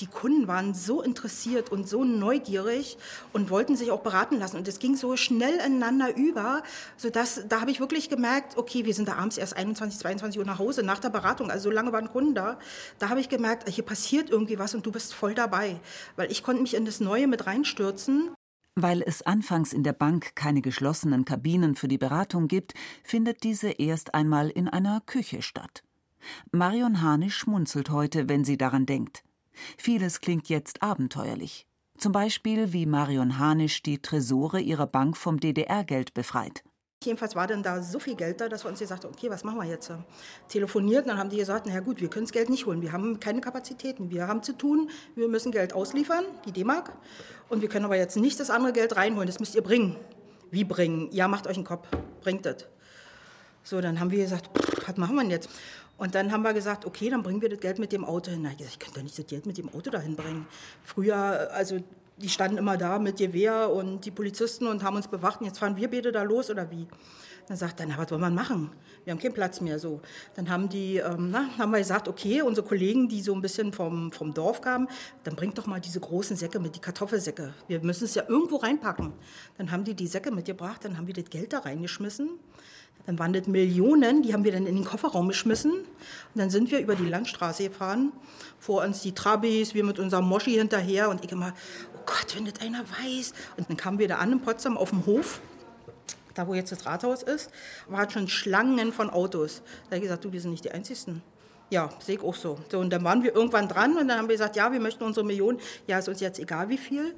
[0.00, 2.98] die Kunden waren so interessiert und so neugierig
[3.32, 4.56] und wollten sich auch beraten lassen.
[4.56, 6.62] Und es ging so schnell ineinander über,
[6.96, 10.46] sodass da habe ich wirklich gemerkt, okay, wir sind da abends erst 21, 22 Uhr
[10.46, 11.50] nach Hause nach der Beratung.
[11.50, 12.58] Also so lange waren Kunden da.
[12.98, 15.80] Da habe ich gemerkt, hier passiert irgendwie was und du bist voll dabei.
[16.14, 18.30] Weil ich konnte mich in das Neue mit reinstürzen.
[18.76, 23.70] Weil es anfangs in der Bank keine geschlossenen Kabinen für die Beratung gibt, findet diese
[23.70, 25.82] erst einmal in einer Küche statt.
[26.52, 29.22] Marion Hanisch schmunzelt heute, wenn sie daran denkt.
[29.78, 31.66] Vieles klingt jetzt abenteuerlich.
[31.98, 36.62] Zum Beispiel, wie Marion Hanisch die Tresore ihrer Bank vom DDR-Geld befreit.
[37.04, 39.44] Jedenfalls war dann da so viel Geld da, dass wir uns gesagt haben, okay, was
[39.44, 39.92] machen wir jetzt?
[40.48, 43.20] Telefoniert, dann haben die gesagt, na gut, wir können das Geld nicht holen, wir haben
[43.20, 46.92] keine Kapazitäten, wir haben zu tun, wir müssen Geld ausliefern, die D-Mark,
[47.48, 49.96] und wir können aber jetzt nicht das andere Geld reinholen, das müsst ihr bringen.
[50.50, 51.08] Wie bringen?
[51.12, 51.86] Ja, macht euch einen Kopf,
[52.22, 52.66] bringt das.
[53.62, 54.48] So, dann haben wir gesagt,
[54.86, 55.50] was machen wir denn jetzt?
[55.98, 58.40] Und dann haben wir gesagt, okay, dann bringen wir das Geld mit dem Auto hin.
[58.42, 60.46] Na, ich könnte doch nicht das Geld mit dem Auto dahin bringen.
[60.84, 61.78] Früher, also
[62.18, 65.40] die standen immer da mit Gewehr und die Polizisten und haben uns bewacht.
[65.40, 66.86] Und jetzt fahren wir beide da los oder wie?
[67.48, 68.70] Dann sagt er, na, was soll man machen?
[69.04, 69.78] Wir haben keinen Platz mehr.
[69.78, 70.00] So,
[70.34, 73.72] dann haben die, ähm, na, haben wir gesagt, okay, unsere Kollegen, die so ein bisschen
[73.72, 74.88] vom, vom Dorf kamen,
[75.22, 77.54] dann bringt doch mal diese großen Säcke mit, die Kartoffelsäcke.
[77.68, 79.12] Wir müssen es ja irgendwo reinpacken.
[79.58, 82.30] Dann haben die die Säcke mitgebracht, dann haben wir das Geld da reingeschmissen.
[83.06, 85.72] Dann waren das Millionen, die haben wir dann in den Kofferraum geschmissen.
[85.72, 85.86] Und
[86.34, 88.12] dann sind wir über die Landstraße gefahren.
[88.58, 91.08] Vor uns die Trabis, wir mit unserem Moschi hinterher.
[91.08, 91.54] Und ich immer,
[91.94, 93.32] oh Gott, wenn das einer weiß.
[93.56, 95.40] Und dann kamen wir da an in Potsdam auf dem Hof,
[96.34, 97.50] da wo jetzt das Rathaus ist,
[97.88, 99.62] waren schon Schlangen von Autos.
[99.84, 101.22] Da habe ich gesagt, du, wir sind nicht die Einzigen.
[101.70, 102.58] Ja, sehe ich auch so.
[102.70, 102.78] so.
[102.78, 105.24] Und dann waren wir irgendwann dran und dann haben wir gesagt, ja, wir möchten unsere
[105.24, 105.58] Millionen.
[105.86, 107.14] Ja, ist uns jetzt egal wie viel.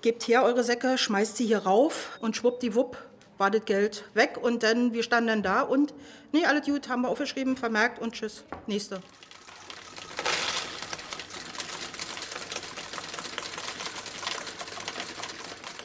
[0.00, 2.96] Gebt her eure Säcke, schmeißt sie hier rauf und schwuppdiwupp
[3.42, 5.92] war das Geld weg und dann, wir standen dann da und,
[6.30, 9.02] nee, alles gut, haben wir aufgeschrieben, vermerkt und tschüss, nächste.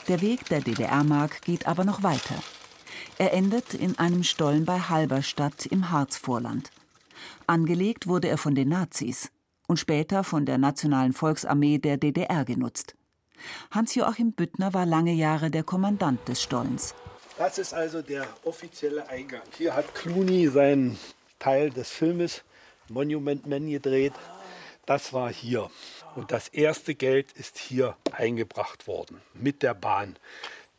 [0.08, 2.36] Der Weg der DDR-Mark geht aber noch weiter.
[3.18, 6.70] Er endet in einem Stollen bei Halberstadt im Harzvorland.
[7.48, 9.32] Angelegt wurde er von den Nazis
[9.66, 12.94] und später von der Nationalen Volksarmee der DDR genutzt.
[13.72, 16.94] Hans-Joachim Büttner war lange Jahre der Kommandant des Stollens.
[17.38, 19.44] Das ist also der offizielle Eingang.
[19.58, 20.98] Hier hat Clooney seinen
[21.38, 22.44] Teil des Filmes
[22.90, 24.14] Monument Man gedreht.
[24.88, 25.70] Das war hier.
[26.16, 30.16] Und das erste Geld ist hier eingebracht worden mit der Bahn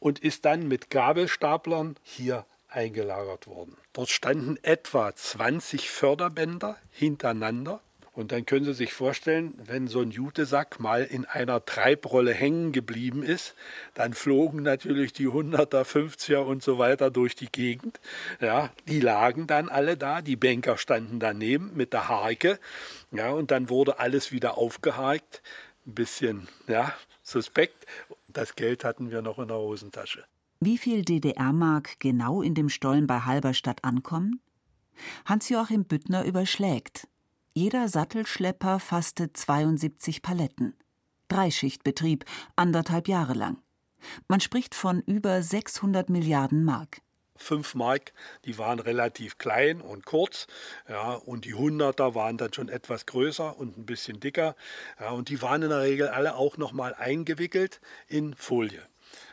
[0.01, 3.77] und ist dann mit Gabelstaplern hier eingelagert worden.
[3.93, 7.81] Dort standen etwa 20 Förderbänder hintereinander
[8.19, 12.73] und dann können Sie sich vorstellen, wenn so ein Jutesack mal in einer Treibrolle hängen
[12.73, 13.55] geblieben ist,
[13.95, 18.01] dann flogen natürlich die 100er, 50er und so weiter durch die Gegend.
[18.41, 22.59] Ja, die lagen dann alle da, die Banker standen daneben mit der Harke.
[23.13, 25.41] Ja, und dann wurde alles wieder aufgehakt.
[25.87, 26.93] Ein bisschen, ja,
[27.23, 27.87] suspekt.
[28.27, 30.25] Das Geld hatten wir noch in der Hosentasche.
[30.59, 34.41] Wie viel DDR-Mark genau in dem Stollen bei Halberstadt ankommen?
[35.25, 37.07] Hans-Joachim Büttner überschlägt.
[37.61, 40.77] Jeder Sattelschlepper fasste 72 Paletten.
[41.27, 43.61] Dreischichtbetrieb, anderthalb Jahre lang.
[44.29, 47.01] Man spricht von über 600 Milliarden Mark.
[47.35, 48.13] 5 Mark,
[48.45, 50.47] die waren relativ klein und kurz,
[50.89, 54.55] ja, und die Hunderter waren dann schon etwas größer und ein bisschen dicker,
[55.01, 58.87] ja, und die waren in der Regel alle auch noch mal eingewickelt in Folie.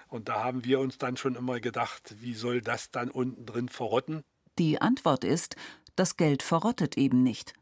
[0.07, 3.69] Und da haben wir uns dann schon immer gedacht, wie soll das dann unten drin
[3.69, 4.23] verrotten?
[4.57, 5.55] Die Antwort ist,
[5.95, 7.53] das Geld verrottet eben nicht.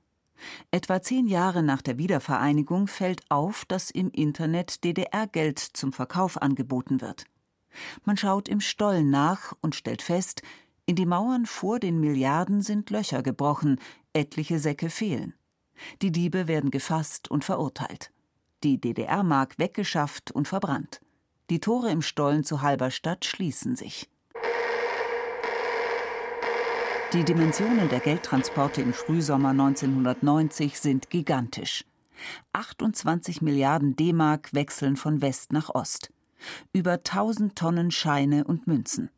[0.72, 7.02] Etwa zehn Jahre nach der Wiedervereinigung fällt auf, dass im Internet DDR-Geld zum Verkauf angeboten
[7.02, 7.26] wird.
[8.04, 10.42] Man schaut im Stollen nach und stellt fest,
[10.86, 13.80] in die Mauern vor den Milliarden sind Löcher gebrochen,
[14.12, 15.34] etliche Säcke fehlen.
[16.02, 18.12] Die Diebe werden gefasst und verurteilt.
[18.64, 21.02] Die DDR-Mark weggeschafft und verbrannt.
[21.50, 24.10] Die Tore im Stollen zu Halberstadt schließen sich.
[27.14, 31.86] Die Dimensionen der Geldtransporte im Frühsommer 1990 sind gigantisch.
[32.54, 36.12] 28 Milliarden D-Mark wechseln von West nach Ost.
[36.72, 39.12] Über 1000 Tonnen Scheine und Münzen.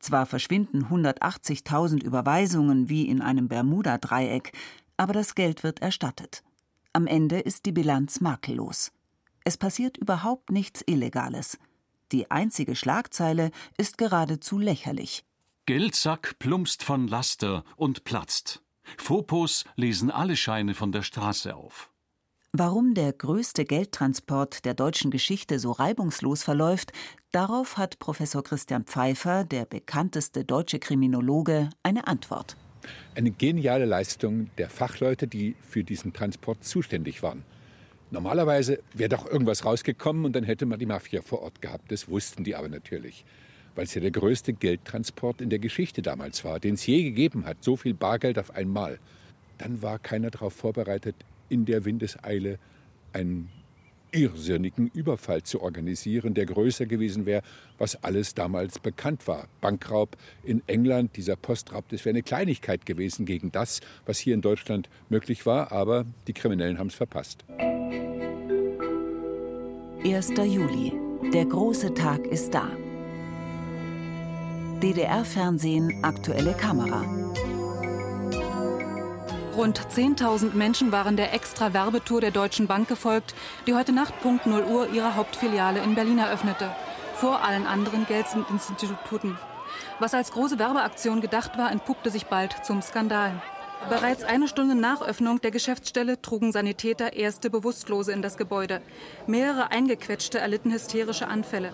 [0.00, 4.50] Zwar verschwinden 180.000 Überweisungen wie in einem Bermuda-Dreieck,
[4.96, 6.42] aber das Geld wird erstattet.
[6.92, 8.90] Am Ende ist die Bilanz makellos.
[9.44, 11.56] Es passiert überhaupt nichts Illegales.
[12.10, 15.24] Die einzige Schlagzeile ist geradezu lächerlich.
[15.66, 18.62] Geldsack plumpst von Laster und platzt.
[18.98, 21.90] Fopos lesen alle Scheine von der Straße auf.
[22.52, 26.92] Warum der größte Geldtransport der deutschen Geschichte so reibungslos verläuft,
[27.32, 32.56] darauf hat Professor Christian Pfeiffer, der bekannteste deutsche Kriminologe, eine Antwort.
[33.16, 37.42] Eine geniale Leistung der Fachleute, die für diesen Transport zuständig waren.
[38.12, 41.90] Normalerweise wäre doch irgendwas rausgekommen und dann hätte man die Mafia vor Ort gehabt.
[41.90, 43.24] Das wussten die aber natürlich,
[43.76, 47.44] weil es ja der größte Geldtransport in der Geschichte damals war, den es je gegeben
[47.44, 47.58] hat.
[47.62, 48.98] So viel Bargeld auf einmal.
[49.58, 51.14] Dann war keiner darauf vorbereitet,
[51.48, 52.58] in der Windeseile
[53.12, 53.48] einen
[54.12, 57.42] irrsinnigen Überfall zu organisieren, der größer gewesen wäre,
[57.78, 59.48] was alles damals bekannt war.
[59.60, 64.40] Bankraub in England, dieser Postraub, das wäre eine Kleinigkeit gewesen gegen das, was hier in
[64.40, 67.44] Deutschland möglich war, aber die Kriminellen haben es verpasst.
[70.04, 70.30] 1.
[70.38, 70.92] Juli.
[71.32, 72.70] Der große Tag ist da.
[74.82, 77.02] DDR-Fernsehen, aktuelle Kamera.
[79.56, 83.34] Rund 10.000 Menschen waren der extra Werbetour der Deutschen Bank gefolgt,
[83.66, 86.70] die heute Nacht Punkt 0 Uhr ihre Hauptfiliale in Berlin eröffnete.
[87.14, 89.38] Vor allen anderen Geldinstituten.
[89.98, 93.40] Was als große Werbeaktion gedacht war, entpuppte sich bald zum Skandal.
[93.88, 98.82] Bereits eine Stunde nach Öffnung der Geschäftsstelle trugen Sanitäter erste Bewusstlose in das Gebäude.
[99.26, 101.72] Mehrere Eingequetschte erlitten hysterische Anfälle.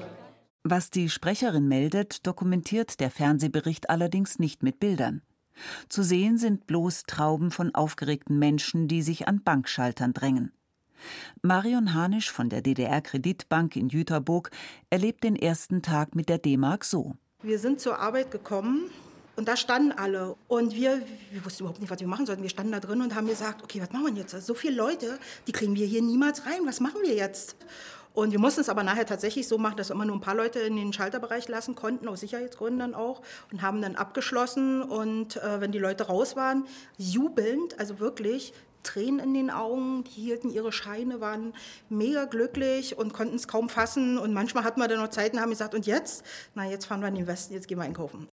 [0.65, 5.23] Was die Sprecherin meldet, dokumentiert der Fernsehbericht allerdings nicht mit Bildern.
[5.89, 10.53] Zu sehen sind bloß Trauben von aufgeregten Menschen, die sich an Bankschaltern drängen.
[11.43, 14.53] Marion Hanisch von der DDR-Kreditbank in Jüterburg
[14.89, 17.17] erlebt den ersten Tag mit der D-Mark so.
[17.43, 18.89] Wir sind zur Arbeit gekommen
[19.35, 20.37] und da standen alle.
[20.47, 21.03] Und wir,
[21.33, 22.43] wir wussten überhaupt nicht, was wir machen sollten.
[22.43, 24.47] Wir standen da drin und haben gesagt, okay, was machen wir jetzt?
[24.47, 26.61] So viele Leute, die kriegen wir hier niemals rein.
[26.67, 27.57] Was machen wir jetzt?
[28.15, 30.35] Und wir mussten es aber nachher tatsächlich so machen, dass wir immer nur ein paar
[30.35, 34.83] Leute in den Schalterbereich lassen konnten, aus Sicherheitsgründen dann auch, und haben dann abgeschlossen.
[34.83, 36.67] Und äh, wenn die Leute raus waren,
[36.99, 38.53] jubelnd, also wirklich
[38.83, 41.55] Tränen in den Augen, die hielten ihre Scheine, waren
[41.89, 44.19] mega glücklich und konnten es kaum fassen.
[44.19, 46.25] Und manchmal hatten wir dann noch Zeit und haben gesagt, und jetzt?
[46.55, 48.29] Na, jetzt fahren wir in den Westen, jetzt gehen wir einkaufen.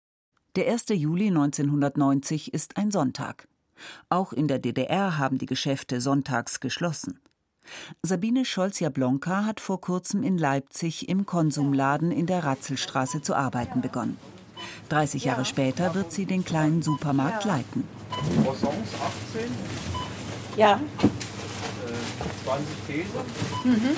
[0.56, 0.86] Der 1.
[0.90, 3.48] Juli 1990 ist ein Sonntag.
[4.10, 7.20] Auch in der DDR haben die Geschäfte sonntags geschlossen.
[8.04, 14.18] Sabine Scholz-Jablonka hat vor kurzem in Leipzig im Konsumladen in der Ratzelstraße zu arbeiten begonnen.
[14.90, 17.84] 30 Jahre später wird sie den kleinen Supermarkt leiten.
[18.44, 18.92] Croissants
[19.34, 19.52] 18.
[20.58, 20.80] Ja.
[21.02, 21.08] Äh,
[22.46, 23.10] 20 Käse.
[23.64, 23.98] Mhm.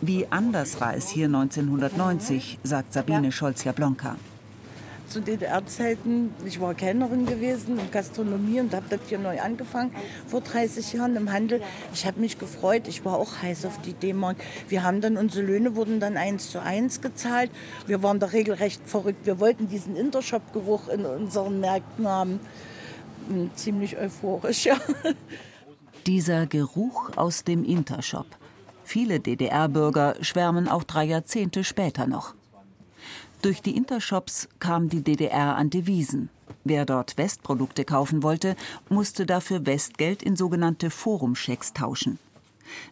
[0.00, 4.16] Wie anders war es hier 1990, sagt Sabine Scholz-Jablonka
[5.12, 6.34] zu DDR-Zeiten.
[6.46, 9.94] Ich war Kellnerin gewesen in Gastronomie und habe das hier neu angefangen,
[10.26, 11.60] vor 30 Jahren im Handel.
[11.92, 14.38] Ich habe mich gefreut, ich war auch heiß auf die D-Mark.
[14.68, 17.50] Wir haben dann, unsere Löhne wurden dann eins zu eins gezahlt.
[17.86, 19.26] Wir waren da regelrecht verrückt.
[19.26, 22.40] Wir wollten diesen Intershop-Geruch in unseren Märkten haben.
[23.28, 24.78] Hm, ziemlich euphorisch, ja.
[26.06, 28.26] Dieser Geruch aus dem Intershop.
[28.82, 32.34] Viele DDR-Bürger schwärmen auch drei Jahrzehnte später noch.
[33.42, 36.28] Durch die Intershops kam die DDR an Devisen.
[36.62, 38.54] Wer dort Westprodukte kaufen wollte,
[38.88, 42.20] musste dafür Westgeld in sogenannte Forumschecks tauschen.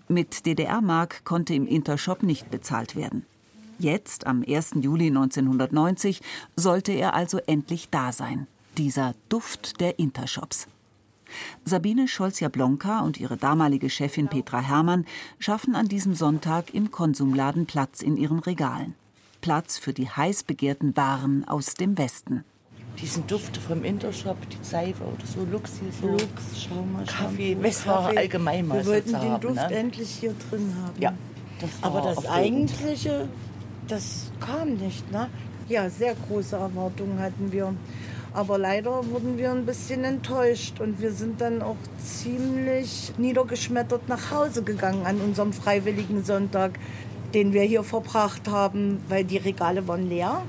[0.08, 3.24] Mit DDR-Mark konnte im Intershop nicht bezahlt werden.
[3.78, 4.72] Jetzt, am 1.
[4.80, 6.20] Juli 1990,
[6.56, 8.48] sollte er also endlich da sein.
[8.76, 10.66] Dieser Duft der Intershops.
[11.64, 15.06] Sabine Scholz-Jablonka und ihre damalige Chefin Petra Herrmann
[15.38, 18.96] schaffen an diesem Sonntag im Konsumladen Platz in ihren Regalen.
[19.40, 22.44] Platz für die heiß begehrten Waren aus dem Westen.
[23.00, 26.08] Diesen Duft vom Intershop, die Seife oder so Lux hier so.
[26.08, 26.24] Lux,
[26.56, 29.74] schau mal, Kaffee, Westware allgemein mal Wir wollten den haben, Duft ne?
[29.74, 31.00] endlich hier drin haben.
[31.00, 31.14] Ja,
[31.60, 33.28] das Aber das Eigentliche,
[33.88, 35.10] das kam nicht.
[35.10, 35.28] Ne?
[35.68, 37.74] Ja, sehr große Erwartungen hatten wir.
[38.32, 44.30] Aber leider wurden wir ein bisschen enttäuscht und wir sind dann auch ziemlich niedergeschmettert nach
[44.30, 46.78] Hause gegangen an unserem freiwilligen Sonntag
[47.34, 50.42] den wir hier verbracht haben, weil die Regale waren leer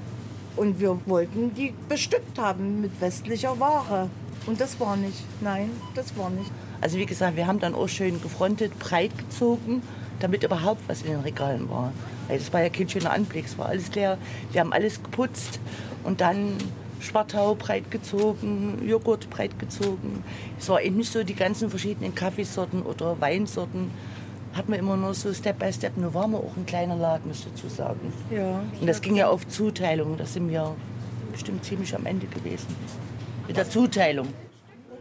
[0.56, 4.10] und wir wollten die bestückt haben mit westlicher Ware.
[4.48, 5.24] Und das war nicht.
[5.40, 6.52] Nein, das war nicht.
[6.82, 9.84] Also wie gesagt, wir haben dann auch schön gefrontet, breit gezogen,
[10.20, 11.94] damit überhaupt was in den Regalen war.
[12.28, 14.18] Weil das war ja kein schöner Anblick, es war alles leer.
[14.52, 15.60] Wir haben alles geputzt
[16.04, 16.56] und dann
[17.00, 20.24] Schwartau breit gezogen, Joghurt breit gezogen.
[20.60, 23.92] Es war eben nicht so die ganzen verschiedenen Kaffeesorten oder Weinsorten.
[24.54, 25.98] Hat man immer nur so Step by Step.
[25.98, 28.12] Nur waren wir auch ein kleiner Laden, muss ich dazu sagen.
[28.30, 28.62] Ja.
[28.80, 30.18] Und das ging ja auf Zuteilung.
[30.18, 30.76] Da sind wir
[31.32, 32.68] bestimmt ziemlich am Ende gewesen.
[33.48, 34.28] Mit der Zuteilung.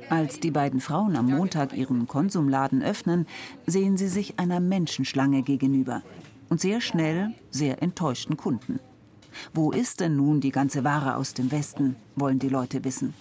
[0.09, 3.27] Als die beiden Frauen am Montag ihren Konsumladen öffnen,
[3.67, 6.03] sehen sie sich einer Menschenschlange gegenüber.
[6.49, 8.81] Und sehr schnell sehr enttäuschten Kunden.
[9.55, 13.15] Wo ist denn nun die ganze Ware aus dem Westen, wollen die Leute wissen.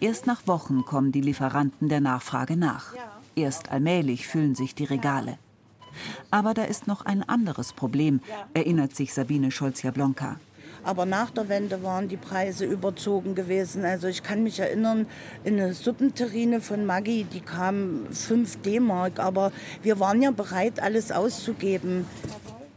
[0.00, 2.94] Erst nach Wochen kommen die Lieferanten der Nachfrage nach.
[3.38, 5.38] Erst allmählich füllen sich die Regale.
[6.28, 8.20] Aber da ist noch ein anderes Problem,
[8.52, 10.40] erinnert sich Sabine Scholz-Jablonka.
[10.82, 13.84] Aber nach der Wende waren die Preise überzogen gewesen.
[13.84, 15.06] Also ich kann mich erinnern,
[15.44, 19.20] in eine Suppenterrine von Maggi, die kam 5 D-Mark.
[19.20, 19.52] Aber
[19.84, 22.06] wir waren ja bereit, alles auszugeben.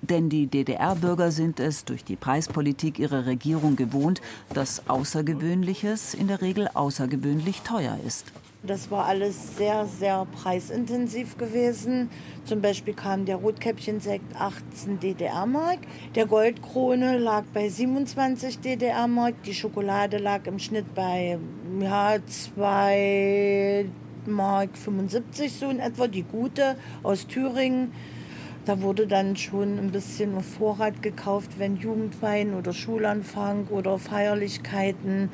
[0.03, 4.21] Denn die DDR-Bürger sind es durch die Preispolitik ihrer Regierung gewohnt,
[4.53, 8.31] dass Außergewöhnliches in der Regel außergewöhnlich teuer ist.
[8.63, 12.11] Das war alles sehr, sehr preisintensiv gewesen.
[12.45, 15.79] Zum Beispiel kam der Rotkäppchensekt 18 DDR-Mark,
[16.13, 21.39] der Goldkrone lag bei 27 DDR-Mark, die Schokolade lag im Schnitt bei
[21.79, 23.85] ja, 2
[24.27, 27.91] Mark 75 so in etwa, die gute aus Thüringen.
[28.65, 35.29] Da wurde dann schon ein bisschen auf Vorrat gekauft, wenn Jugendwein oder Schulanfang oder Feierlichkeiten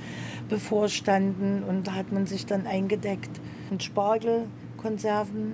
[0.47, 1.63] bevorstanden.
[1.63, 3.41] Und da hat man sich dann eingedeckt.
[3.69, 5.53] Und Spargelkonserven.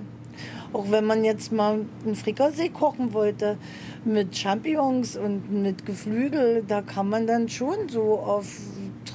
[0.72, 3.56] Auch wenn man jetzt mal einen Frikassee kochen wollte
[4.04, 8.46] mit Champignons und mit Geflügel, da kann man dann schon so auf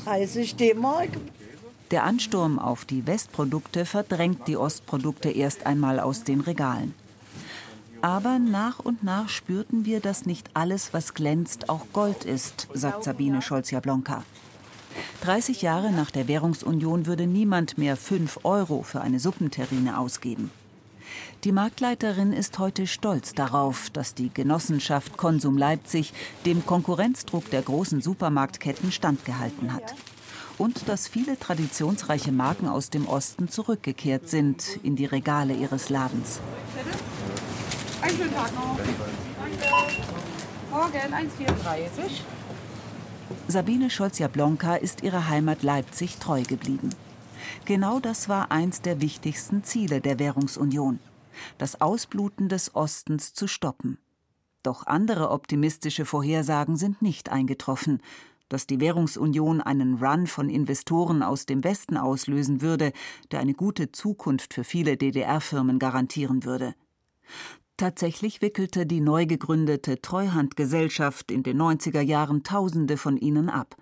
[0.06, 1.10] 30 D-Mark
[1.92, 6.94] der Ansturm auf die Westprodukte verdrängt die Ostprodukte erst einmal aus den Regalen.
[8.02, 13.04] Aber nach und nach spürten wir, dass nicht alles, was glänzt, auch Gold ist, sagt
[13.04, 14.24] Sabine Scholz-Jablonka.
[15.22, 20.50] 30 Jahre nach der Währungsunion würde niemand mehr 5 Euro für eine Suppenterrine ausgeben.
[21.44, 26.14] Die Marktleiterin ist heute stolz darauf, dass die Genossenschaft Konsum Leipzig
[26.46, 29.96] dem Konkurrenzdruck der großen Supermarktketten standgehalten hat.
[30.58, 36.42] Und dass viele traditionsreiche Marken aus dem Osten zurückgekehrt sind in die Regale ihres Ladens.
[38.10, 38.76] Einen schönen Tag noch.
[39.38, 40.02] Danke.
[40.72, 42.22] Morgen 1,34.
[43.48, 46.90] Sabine Scholz-Jablonka ist ihrer Heimat Leipzig treu geblieben.
[47.66, 51.00] Genau das war eins der wichtigsten Ziele der Währungsunion,
[51.60, 54.00] das Ausbluten des Ostens zu stoppen.
[54.64, 58.02] Doch andere optimistische Vorhersagen sind nicht eingetroffen.
[58.48, 62.92] Dass die Währungsunion einen Run von Investoren aus dem Westen auslösen würde,
[63.30, 66.74] der eine gute Zukunft für viele DDR-Firmen garantieren würde.
[67.80, 73.78] Tatsächlich wickelte die neu gegründete Treuhandgesellschaft in den 90er Jahren Tausende von ihnen ab.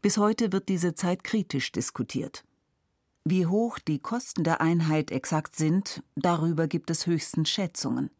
[0.00, 2.44] Bis heute wird diese Zeit kritisch diskutiert.
[3.24, 8.10] Wie hoch die Kosten der Einheit exakt sind, darüber gibt es höchstens Schätzungen.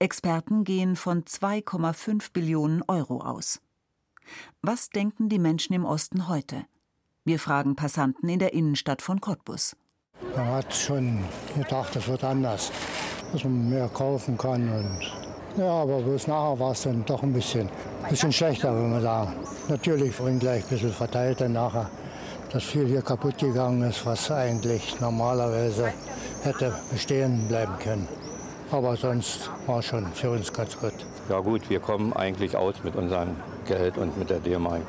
[0.00, 3.62] Experten gehen von 2,5 Billionen Euro aus.
[4.60, 6.66] Was denken die Menschen im Osten heute?
[7.24, 9.78] Wir fragen Passanten in der Innenstadt von Cottbus.
[10.36, 11.24] Man hat schon
[11.54, 12.70] gedacht, es wird anders
[13.32, 14.68] dass man mehr kaufen kann.
[14.68, 17.68] Und, ja, aber bloß nachher war es dann doch ein bisschen,
[18.08, 19.32] bisschen schlechter, wenn man sagen.
[19.68, 21.88] Natürlich vorhin gleich ein bisschen verteilt dann nachher,
[22.52, 25.92] dass viel hier kaputt gegangen ist, was eigentlich normalerweise
[26.42, 28.08] hätte bestehen bleiben können.
[28.70, 30.94] Aber sonst war schon für uns ganz gut.
[31.28, 34.82] Ja gut, wir kommen eigentlich aus mit unserem Geld und mit der D-Mark.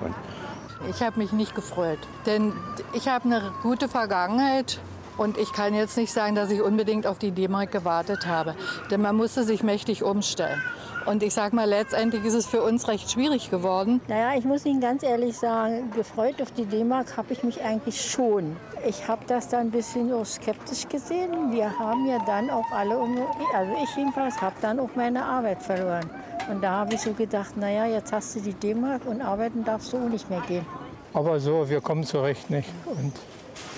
[0.89, 2.53] Ich habe mich nicht gefreut, denn
[2.93, 4.79] ich habe eine gute Vergangenheit
[5.17, 8.55] und ich kann jetzt nicht sagen, dass ich unbedingt auf die D-Mark gewartet habe.
[8.91, 10.61] Denn man musste sich mächtig umstellen.
[11.05, 14.01] Und ich sage mal, letztendlich ist es für uns recht schwierig geworden.
[14.09, 18.01] Naja, ich muss Ihnen ganz ehrlich sagen, gefreut auf die D-Mark habe ich mich eigentlich
[18.01, 18.57] schon.
[18.85, 21.53] Ich habe das dann ein bisschen auch skeptisch gesehen.
[21.53, 26.09] Wir haben ja dann auch alle, also ich jedenfalls, habe dann auch meine Arbeit verloren.
[26.51, 29.93] Und da habe ich so gedacht, naja, jetzt hast du die D-Mark und arbeiten darfst
[29.93, 30.65] du auch nicht mehr gehen.
[31.13, 33.13] Aber so, wir kommen zurecht nicht und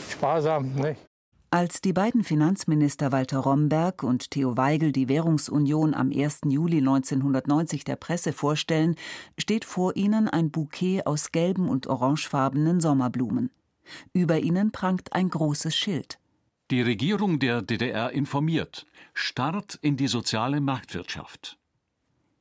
[0.10, 1.09] sparsam nicht.
[1.52, 6.42] Als die beiden Finanzminister Walter Romberg und Theo Weigel die Währungsunion am 1.
[6.46, 8.96] Juli 1990 der Presse vorstellen,
[9.36, 13.50] steht vor ihnen ein Bouquet aus gelben und orangefarbenen Sommerblumen.
[14.14, 16.20] Über ihnen prangt ein großes Schild.
[16.70, 18.86] Die Regierung der DDR informiert.
[19.16, 21.58] Start in die soziale Marktwirtschaft.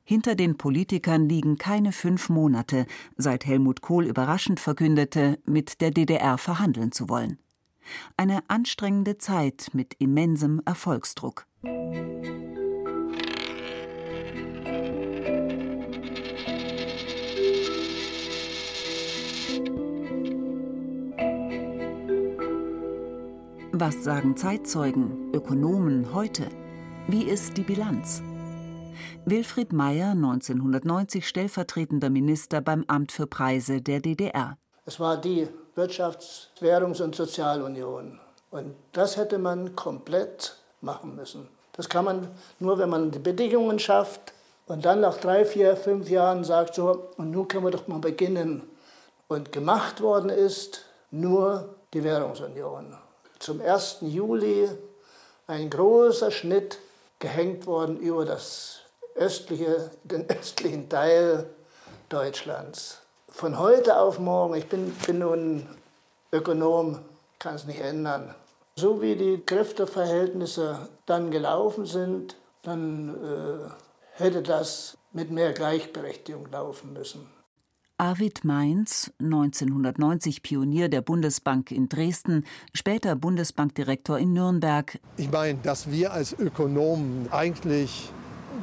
[0.03, 2.85] Hinter den Politikern liegen keine fünf Monate,
[3.17, 7.39] seit Helmut Kohl überraschend verkündete, mit der DDR verhandeln zu wollen
[8.17, 11.45] eine anstrengende Zeit mit immensem Erfolgsdruck.
[23.81, 26.49] Was sagen Zeitzeugen, Ökonomen heute?
[27.07, 28.21] Wie ist die Bilanz?
[29.23, 34.57] Wilfried Mayer, 1990 stellvertretender Minister beim Amt für Preise der DDR.
[34.85, 35.47] Es war die
[35.79, 38.19] Wirtschafts-, Währungs- und Sozialunion.
[38.51, 41.47] Und das hätte man komplett machen müssen.
[41.73, 42.27] Das kann man
[42.59, 44.33] nur, wenn man die Bedingungen schafft
[44.67, 47.99] und dann nach drei, vier, fünf Jahren sagt, so, und nun können wir doch mal
[47.99, 48.69] beginnen.
[49.27, 52.97] Und gemacht worden ist nur die Währungsunion.
[53.39, 53.99] Zum 1.
[54.01, 54.69] Juli
[55.47, 56.79] ein großer Schnitt
[57.19, 58.79] gehängt worden über das
[59.15, 61.49] östliche, den östlichen Teil
[62.09, 63.01] Deutschlands.
[63.31, 65.67] Von heute auf morgen, ich bin, bin nun
[66.31, 66.99] Ökonom,
[67.37, 68.35] kann es nicht ändern.
[68.75, 73.69] So wie die Kräfteverhältnisse dann gelaufen sind, dann äh,
[74.13, 77.27] hätte das mit mehr Gleichberechtigung laufen müssen.
[77.97, 84.99] Arvid Mainz, 1990 Pionier der Bundesbank in Dresden, später Bundesbankdirektor in Nürnberg.
[85.17, 88.09] Ich meine, dass wir als Ökonomen eigentlich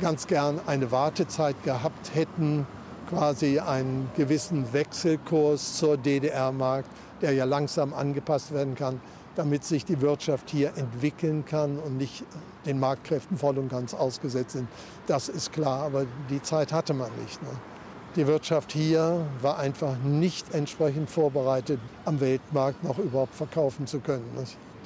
[0.01, 2.67] ganz gern eine Wartezeit gehabt hätten,
[3.09, 6.89] quasi einen gewissen Wechselkurs zur DDR-Markt,
[7.23, 9.01] der ja langsam angepasst werden kann,
[9.37, 12.25] damit sich die Wirtschaft hier entwickeln kann und nicht
[12.65, 14.69] den Marktkräften voll und ganz ausgesetzt sind.
[15.07, 17.43] Das ist klar, aber die Zeit hatte man nicht.
[17.43, 17.49] Ne?
[18.17, 24.25] Die Wirtschaft hier war einfach nicht entsprechend vorbereitet, am Weltmarkt noch überhaupt verkaufen zu können.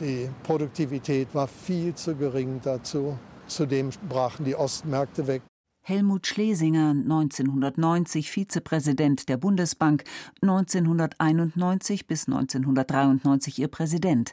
[0.01, 3.16] Die Produktivität war viel zu gering dazu.
[3.47, 5.43] Zudem brachen die Ostmärkte weg.
[5.83, 10.05] Helmut Schlesinger, 1990 Vizepräsident der Bundesbank,
[10.43, 14.33] 1991 bis 1993 ihr Präsident.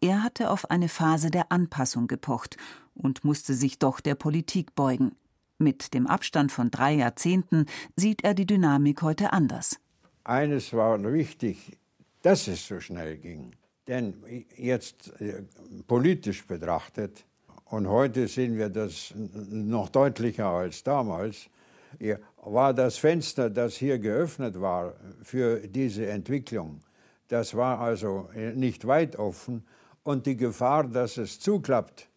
[0.00, 2.56] Er hatte auf eine Phase der Anpassung gepocht
[2.94, 5.12] und musste sich doch der Politik beugen.
[5.58, 7.66] Mit dem Abstand von drei Jahrzehnten
[7.96, 9.80] sieht er die Dynamik heute anders.
[10.24, 11.78] Eines war wichtig,
[12.22, 13.52] dass es so schnell ging.
[13.86, 14.14] Denn
[14.56, 15.42] jetzt äh,
[15.86, 17.24] politisch betrachtet
[17.74, 21.48] und heute sehen wir das noch deutlicher als damals,
[22.44, 26.80] war das Fenster, das hier geöffnet war für diese Entwicklung,
[27.26, 29.64] das war also nicht weit offen
[30.04, 32.08] und die Gefahr, dass es zuklappt,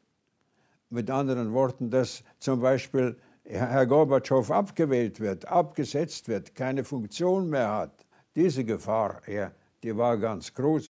[0.90, 7.74] mit anderen Worten, dass zum Beispiel Herr Gorbatschow abgewählt wird, abgesetzt wird, keine Funktion mehr
[7.74, 8.06] hat,
[8.36, 9.52] diese Gefahr, ja,
[9.82, 10.86] die war ganz groß.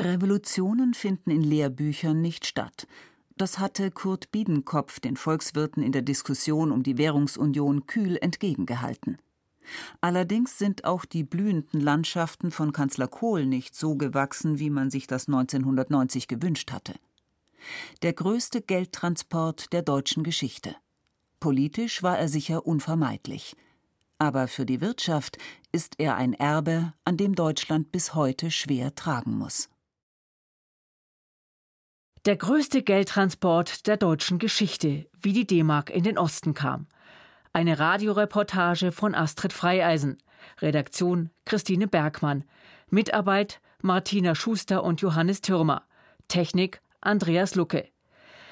[0.00, 2.86] Revolutionen finden in Lehrbüchern nicht statt.
[3.36, 9.18] Das hatte Kurt Biedenkopf den Volkswirten in der Diskussion um die Währungsunion kühl entgegengehalten.
[10.00, 15.06] Allerdings sind auch die blühenden Landschaften von Kanzler Kohl nicht so gewachsen, wie man sich
[15.06, 16.94] das 1990 gewünscht hatte.
[18.02, 20.76] Der größte Geldtransport der deutschen Geschichte.
[21.40, 23.56] Politisch war er sicher unvermeidlich.
[24.18, 25.38] Aber für die Wirtschaft
[25.72, 29.70] ist er ein Erbe, an dem Deutschland bis heute schwer tragen muss.
[32.26, 36.86] Der größte Geldtransport der deutschen Geschichte, wie die D-Mark in den Osten kam.
[37.52, 40.16] Eine Radioreportage von Astrid Freieisen.
[40.62, 42.44] Redaktion Christine Bergmann.
[42.88, 45.82] Mitarbeit Martina Schuster und Johannes Türmer.
[46.26, 47.88] Technik Andreas Lucke.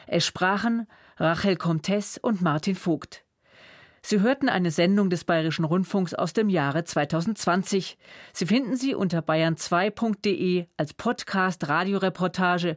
[0.07, 3.25] Es sprachen Rachel Comtes und Martin Vogt.
[4.03, 7.97] Sie hörten eine Sendung des Bayerischen Rundfunks aus dem Jahre 2020.
[8.35, 12.77] Sie finden sie unter bayern2.de als Podcast Radioreportage